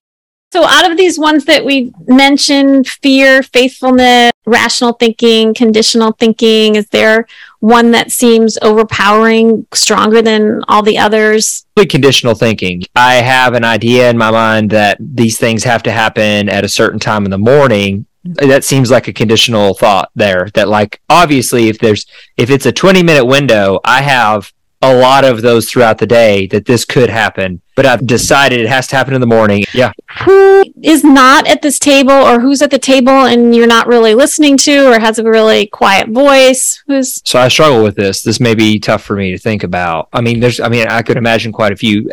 So, 0.51 0.65
out 0.65 0.91
of 0.91 0.97
these 0.97 1.19
ones 1.19 1.45
that 1.45 1.63
we 1.63 1.93
mentioned, 2.07 2.89
fear, 2.89 3.43
faithfulness, 3.43 4.33
rational 4.47 4.95
thinking, 4.95 5.53
conditional 5.53 6.13
thinking, 6.13 6.77
is 6.77 6.89
there 6.89 7.27
one 7.61 7.91
that 7.91 8.11
seems 8.11 8.57
overpowering, 8.63 9.67
stronger 9.75 10.23
than 10.23 10.63
all 10.67 10.83
the 10.83 10.97
others? 10.97 11.67
Conditional 11.77 12.35
thinking. 12.35 12.83
I 12.97 13.17
have 13.17 13.53
an 13.53 13.65
idea 13.65 14.09
in 14.09 14.17
my 14.17 14.31
mind 14.31 14.71
that 14.71 14.97
these 15.01 15.39
things 15.39 15.65
have 15.65 15.83
to 15.83 15.93
happen 15.93 16.49
at 16.49 16.65
a 16.65 16.69
certain 16.69 16.99
time 16.99 17.27
in 17.27 17.31
the 17.31 17.39
morning. 17.39 18.07
That 18.25 18.65
seems 18.65 18.91
like 18.91 19.07
a 19.07 19.13
conditional 19.13 19.75
thought 19.75 20.11
there. 20.15 20.49
That, 20.55 20.69
like, 20.69 21.01
obviously, 21.11 21.69
if 21.69 21.79
there's 21.79 22.07
if 22.39 22.49
it's 22.49 22.67
a 22.67 22.73
20 22.73 23.03
minute 23.03 23.27
window, 23.27 23.81
I 23.85 24.01
have 24.01 24.51
a 24.81 24.95
lot 24.95 25.25
of 25.25 25.43
those 25.43 25.69
throughout 25.69 25.99
the 25.99 26.07
day 26.07 26.47
that 26.49 26.67
this 26.67 26.85
could 26.85 27.11
happen, 27.11 27.61
but 27.75 27.87
I've 27.87 28.07
decided 28.07 28.61
it 28.61 28.69
has 28.69 28.87
to 28.89 28.97
happen 28.97 29.15
in 29.15 29.21
the 29.21 29.27
morning. 29.27 29.65
Yeah. 29.75 29.93
Who 30.25 30.65
is 30.83 31.03
not 31.03 31.49
at 31.49 31.63
this 31.63 31.79
table, 31.79 32.13
or 32.13 32.41
who's 32.41 32.63
at 32.63 32.71
the 32.71 32.79
table 32.79 33.11
and 33.11 33.55
you're 33.55 33.67
not 33.67 33.87
really 33.87 34.15
listening 34.15 34.57
to, 34.59 34.93
or 34.93 34.99
has 34.99 35.19
a 35.19 35.25
really 35.25 35.67
quiet 35.67 36.09
voice? 36.09 36.83
Who's 36.87 37.21
So 37.25 37.39
I 37.39 37.49
struggle 37.49 37.83
with 37.83 37.97
this. 37.97 38.23
This 38.23 38.41
may 38.41 38.55
be 38.55 38.79
tough 38.79 39.03
for 39.03 39.17
me 39.17 39.33
to 39.33 39.39
think 39.39 39.65
about. 39.65 40.09
I 40.13 40.21
mean, 40.21 40.41
there's, 40.41 40.61
I 40.61 40.69
mean, 40.69 40.87
I 40.87 41.03
could 41.03 41.17
imagine 41.17 41.53
quite 41.53 41.73
a 41.73 41.77
few. 41.77 42.11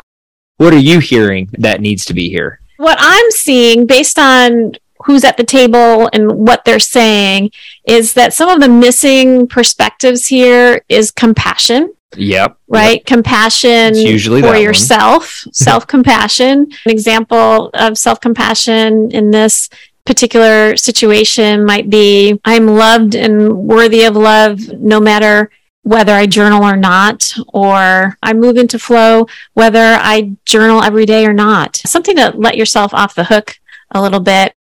What 0.57 0.73
are 0.73 0.79
you 0.79 0.99
hearing 0.99 1.49
that 1.57 1.81
needs 1.81 2.05
to 2.05 2.13
be 2.13 2.29
here? 2.29 2.59
what 2.77 2.97
I'm 2.99 3.31
seeing 3.31 3.85
based 3.85 4.19
on 4.19 4.73
who's 5.05 5.23
at 5.23 5.37
the 5.37 5.43
table 5.43 6.09
and 6.13 6.31
what 6.31 6.65
they're 6.65 6.79
saying 6.79 7.51
is 7.87 8.13
that 8.13 8.33
some 8.33 8.49
of 8.49 8.59
the 8.59 8.69
missing 8.69 9.47
perspectives 9.47 10.27
here 10.27 10.81
is 10.89 11.11
compassion, 11.11 11.93
Yep. 12.17 12.57
right? 12.67 13.05
Compassion 13.05 13.89
It's 13.89 14.03
usually 14.03 14.41
for 14.41 14.55
yourself, 14.55 15.45
self 15.51 15.87
compassion. 15.87 16.71
An 16.85 16.91
example 16.91 17.69
of 17.73 17.97
self 17.97 18.19
compassion 18.19 19.11
in 19.11 19.31
this 19.31 19.69
particular 20.05 20.77
situation 20.77 21.65
might 21.65 21.89
be 21.89 22.39
I'm 22.45 22.67
loved 22.67 23.15
and 23.15 23.57
worthy 23.57 24.03
of 24.03 24.15
love 24.15 24.59
no 24.79 24.99
matter 24.99 25.49
whether 25.81 26.13
I 26.13 26.25
journal 26.25 26.63
or 26.63 26.75
not, 26.75 27.31
or 27.49 28.17
I 28.23 28.33
move 28.33 28.57
into 28.57 28.79
flow 28.79 29.27
whether 29.53 29.97
I 29.99 30.31
journal 30.43 30.81
every 30.81 31.05
day 31.05 31.27
or 31.27 31.33
not. 31.33 31.75
Something 31.77 32.15
to 32.15 32.33
let 32.35 32.57
yourself 32.57 32.93
off 32.93 33.13
the 33.13 33.25
hook 33.25 33.59
a 33.91 34.01
little 34.01 34.19
bit. 34.19 34.55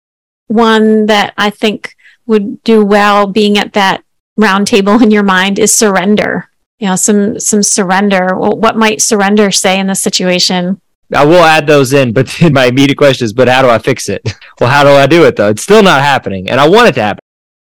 One 0.48 1.06
that 1.06 1.32
I 1.38 1.50
think 1.50 1.96
would 2.26 2.62
do 2.64 2.84
well 2.84 3.26
being 3.26 3.56
at 3.56 3.72
that 3.74 4.02
round 4.36 4.66
table 4.66 5.00
in 5.02 5.10
your 5.10 5.22
mind 5.22 5.58
is 5.58 5.72
surrender. 5.72 6.48
You 6.82 6.88
know, 6.88 6.96
some 6.96 7.38
some 7.38 7.62
surrender. 7.62 8.36
Well, 8.36 8.56
what 8.58 8.76
might 8.76 9.00
surrender 9.00 9.52
say 9.52 9.78
in 9.78 9.86
this 9.86 10.00
situation? 10.00 10.80
I 11.14 11.24
will 11.24 11.44
add 11.44 11.68
those 11.68 11.92
in, 11.92 12.12
but 12.12 12.36
my 12.50 12.64
immediate 12.66 12.98
question 12.98 13.24
is, 13.24 13.32
but 13.32 13.46
how 13.46 13.62
do 13.62 13.68
I 13.68 13.78
fix 13.78 14.08
it? 14.08 14.20
Well, 14.60 14.68
how 14.68 14.84
do 14.84 14.90
I 14.90 15.06
do 15.06 15.24
it 15.24 15.36
though? 15.36 15.48
It's 15.48 15.62
still 15.62 15.82
not 15.82 16.02
happening, 16.02 16.50
and 16.50 16.60
I 16.60 16.68
want 16.68 16.88
it 16.88 16.94
to 16.96 17.02
happen. 17.02 17.20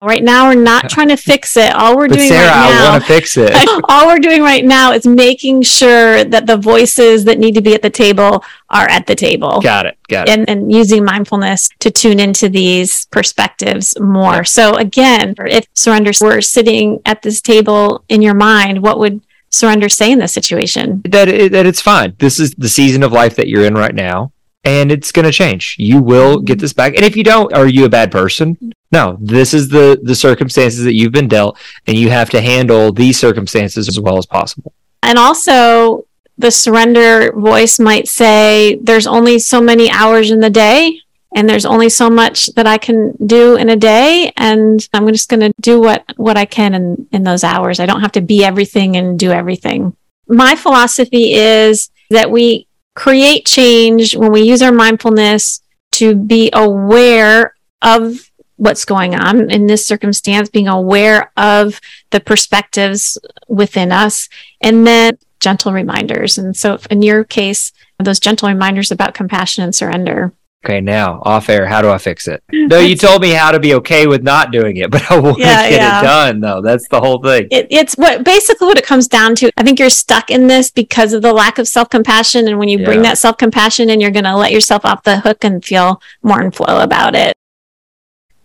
Right 0.02 0.22
now, 0.22 0.48
we're 0.48 0.60
not 0.60 0.90
trying 0.90 1.08
to 1.08 1.16
fix 1.16 1.56
it. 1.56 1.72
All 1.74 1.96
we're 1.96 2.08
But 2.08 2.16
doing 2.16 2.28
Sarah, 2.28 2.48
right 2.48 2.70
I 2.70 2.72
now, 2.72 2.90
want 2.90 3.02
to 3.04 3.06
fix 3.06 3.36
it. 3.36 3.52
all 3.88 4.06
we're 4.08 4.18
doing 4.18 4.42
right 4.42 4.64
now 4.64 4.92
is 4.92 5.06
making 5.06 5.62
sure 5.62 6.24
that 6.24 6.46
the 6.46 6.56
voices 6.56 7.24
that 7.24 7.38
need 7.38 7.54
to 7.54 7.62
be 7.62 7.74
at 7.74 7.82
the 7.82 7.90
table 7.90 8.44
are 8.68 8.88
at 8.90 9.06
the 9.06 9.14
table. 9.14 9.60
Got 9.60 9.86
it. 9.86 9.96
Got 10.08 10.28
it. 10.28 10.32
and, 10.32 10.50
and 10.50 10.72
using 10.72 11.04
mindfulness 11.04 11.70
to 11.78 11.90
tune 11.90 12.18
into 12.18 12.48
these 12.48 13.06
perspectives 13.06 13.98
more. 14.00 14.44
So 14.44 14.74
again, 14.74 15.34
if 15.38 15.66
surrender 15.74 16.10
were 16.20 16.40
sitting 16.40 17.00
at 17.06 17.22
this 17.22 17.40
table 17.40 18.04
in 18.08 18.22
your 18.22 18.34
mind, 18.34 18.82
what 18.82 18.98
would 18.98 19.20
surrender 19.50 19.88
say 19.88 20.10
in 20.10 20.18
this 20.18 20.32
situation? 20.32 21.02
That 21.04 21.28
it, 21.28 21.52
that 21.52 21.66
it's 21.66 21.80
fine. 21.80 22.16
This 22.18 22.40
is 22.40 22.54
the 22.54 22.68
season 22.68 23.02
of 23.02 23.12
life 23.12 23.36
that 23.36 23.48
you're 23.48 23.64
in 23.64 23.74
right 23.74 23.94
now, 23.94 24.32
and 24.64 24.92
it's 24.92 25.12
going 25.12 25.24
to 25.24 25.32
change. 25.32 25.76
You 25.78 26.00
will 26.00 26.40
get 26.40 26.58
this 26.58 26.72
back. 26.72 26.94
And 26.94 27.04
if 27.04 27.16
you 27.16 27.24
don't, 27.24 27.52
are 27.52 27.66
you 27.66 27.84
a 27.84 27.88
bad 27.88 28.12
person? 28.12 28.56
No. 28.90 29.16
This 29.20 29.54
is 29.54 29.68
the 29.68 30.00
the 30.02 30.14
circumstances 30.14 30.84
that 30.84 30.94
you've 30.94 31.12
been 31.12 31.28
dealt, 31.28 31.58
and 31.86 31.96
you 31.96 32.10
have 32.10 32.30
to 32.30 32.40
handle 32.40 32.92
these 32.92 33.18
circumstances 33.18 33.88
as 33.88 33.98
well 33.98 34.18
as 34.18 34.26
possible. 34.26 34.72
And 35.02 35.18
also 35.18 36.06
the 36.38 36.50
surrender 36.50 37.32
voice 37.32 37.78
might 37.78 38.08
say, 38.08 38.76
there's 38.82 39.06
only 39.06 39.38
so 39.38 39.60
many 39.60 39.90
hours 39.90 40.30
in 40.30 40.40
the 40.40 40.50
day. 40.50 41.00
And 41.34 41.48
there's 41.48 41.64
only 41.64 41.88
so 41.88 42.10
much 42.10 42.48
that 42.56 42.66
I 42.66 42.76
can 42.76 43.14
do 43.24 43.56
in 43.56 43.70
a 43.70 43.76
day, 43.76 44.32
and 44.36 44.86
I'm 44.92 45.08
just 45.08 45.30
going 45.30 45.40
to 45.40 45.50
do 45.62 45.80
what 45.80 46.04
what 46.16 46.36
I 46.36 46.44
can 46.44 46.74
in 46.74 47.08
in 47.10 47.22
those 47.22 47.42
hours. 47.42 47.80
I 47.80 47.86
don't 47.86 48.02
have 48.02 48.12
to 48.12 48.20
be 48.20 48.44
everything 48.44 48.98
and 48.98 49.18
do 49.18 49.32
everything. 49.32 49.96
My 50.28 50.54
philosophy 50.54 51.32
is 51.32 51.90
that 52.10 52.30
we 52.30 52.66
create 52.94 53.46
change 53.46 54.16
when 54.16 54.32
we 54.32 54.42
use 54.42 54.62
our 54.62 54.72
mindfulness 54.72 55.62
to 55.92 56.14
be 56.14 56.50
aware 56.52 57.54
of 57.80 58.30
what's 58.56 58.84
going 58.84 59.14
on 59.14 59.50
in 59.50 59.66
this 59.66 59.86
circumstance, 59.86 60.48
being 60.48 60.68
aware 60.68 61.32
of 61.36 61.80
the 62.10 62.20
perspectives 62.20 63.18
within 63.48 63.90
us, 63.90 64.28
and 64.60 64.86
then 64.86 65.18
gentle 65.40 65.72
reminders. 65.72 66.38
And 66.38 66.56
so, 66.56 66.78
in 66.90 67.02
your 67.02 67.24
case, 67.24 67.72
those 67.98 68.20
gentle 68.20 68.48
reminders 68.48 68.90
about 68.90 69.14
compassion 69.14 69.64
and 69.64 69.74
surrender. 69.74 70.32
Okay, 70.64 70.80
now 70.80 71.20
off 71.24 71.48
air, 71.48 71.66
how 71.66 71.82
do 71.82 71.90
I 71.90 71.98
fix 71.98 72.28
it? 72.28 72.42
No, 72.52 72.78
you 72.78 72.94
told 72.94 73.20
me 73.20 73.30
how 73.30 73.50
to 73.50 73.58
be 73.58 73.74
okay 73.74 74.06
with 74.06 74.22
not 74.22 74.52
doing 74.52 74.76
it, 74.76 74.90
but 74.92 75.10
I 75.10 75.18
want 75.18 75.38
Yeah, 75.38 75.62
to 75.64 75.68
get 75.68 75.80
yeah. 75.80 76.00
it 76.00 76.02
done 76.04 76.40
though. 76.40 76.60
That's 76.62 76.86
the 76.88 77.00
whole 77.00 77.20
thing. 77.20 77.48
It, 77.50 77.66
it's 77.70 77.94
what 77.96 78.24
basically 78.24 78.68
what 78.68 78.78
it 78.78 78.84
comes 78.86 79.08
down 79.08 79.34
to. 79.36 79.50
I 79.56 79.64
think 79.64 79.78
you're 79.80 79.90
stuck 79.90 80.30
in 80.30 80.46
this 80.46 80.70
because 80.70 81.12
of 81.12 81.22
the 81.22 81.32
lack 81.32 81.58
of 81.58 81.66
self 81.66 81.90
compassion. 81.90 82.46
And 82.48 82.58
when 82.58 82.68
you 82.68 82.84
bring 82.84 83.02
that 83.02 83.18
self 83.18 83.36
compassion 83.38 83.90
in, 83.90 84.00
you're 84.00 84.10
going 84.12 84.24
to 84.24 84.36
let 84.36 84.52
yourself 84.52 84.84
off 84.84 85.02
the 85.02 85.18
hook 85.20 85.42
and 85.44 85.64
feel 85.64 86.00
more 86.22 86.40
in 86.40 86.52
flow 86.52 86.80
about 86.80 87.14
it. 87.16 87.34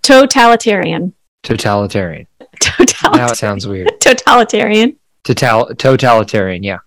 Totalitarian. 0.01 1.13
Totalitarian. 1.43 2.27
Now 2.41 2.47
Totalitarian. 2.60 3.30
it 3.32 3.36
sounds 3.38 3.67
weird. 3.67 3.89
Totalitarian. 3.99 4.97
Total 5.23 5.65
totalitarian, 5.75 6.63
yeah. 6.63 6.77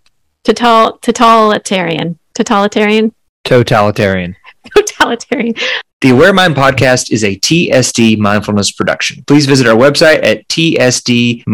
Total, 0.44 0.98
totalitarian. 1.02 2.18
Totalitarian. 2.34 3.14
Totalitarian. 3.44 4.36
Totalitarian. 4.76 5.54
The 6.00 6.10
Aware 6.10 6.32
Mind 6.32 6.54
podcast 6.56 7.12
is 7.12 7.24
a 7.24 7.36
TSD 7.36 8.16
mindfulness 8.16 8.72
production. 8.72 9.22
Please 9.26 9.44
visit 9.44 9.66
our 9.66 9.76
website 9.76 10.24
at 10.24 10.48
tsdmind.org. 10.48 11.44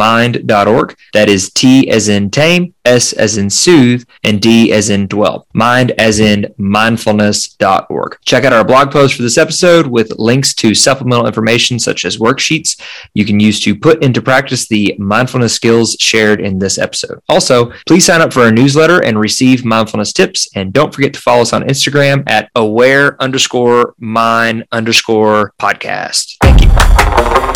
That 1.14 1.29
is 1.29 1.51
T 1.51 1.90
as 1.90 2.09
in 2.09 2.31
tame, 2.31 2.73
S 2.87 3.12
as 3.12 3.37
in 3.37 3.51
soothe, 3.51 4.05
and 4.25 4.40
D 4.40 4.72
as 4.72 4.88
in 4.88 5.07
dwell. 5.07 5.46
Mind 5.53 5.90
as 5.99 6.20
in 6.20 6.55
mindfulness.org. 6.59 8.18
Check 8.25 8.44
out 8.44 8.53
our 8.53 8.64
blog 8.64 8.90
post 8.90 9.14
for 9.14 9.22
this 9.22 9.37
episode 9.37 9.87
with 9.87 10.18
links 10.18 10.55
to 10.55 10.75
supplemental 10.75 11.27
information 11.27 11.79
such 11.79 12.05
as 12.05 12.18
worksheets 12.18 12.81
you 13.14 13.25
can 13.25 13.40
use 13.40 13.61
to 13.61 13.75
put 13.75 14.03
into 14.03 14.22
practice 14.22 14.68
the 14.68 14.94
mindfulness 14.99 15.55
skills 15.55 15.96
shared 15.99 16.40
in 16.40 16.59
this 16.59 16.79
episode. 16.79 17.20
Also, 17.29 17.72
please 17.87 18.05
sign 18.05 18.20
up 18.20 18.33
for 18.33 18.42
our 18.42 18.53
newsletter 18.53 19.03
and 19.05 19.18
receive 19.18 19.64
mindfulness 19.64 20.12
tips. 20.12 20.49
And 20.55 20.72
don't 20.72 20.94
forget 20.94 21.12
to 21.14 21.20
follow 21.20 21.42
us 21.42 21.53
on 21.53 21.62
Instagram 21.64 22.22
at 22.27 22.51
aware 22.55 23.20
underscore 23.22 23.94
mind 23.99 24.64
underscore 24.72 25.53
podcast. 25.61 26.37
Thank 26.40 26.62
you. 26.62 27.56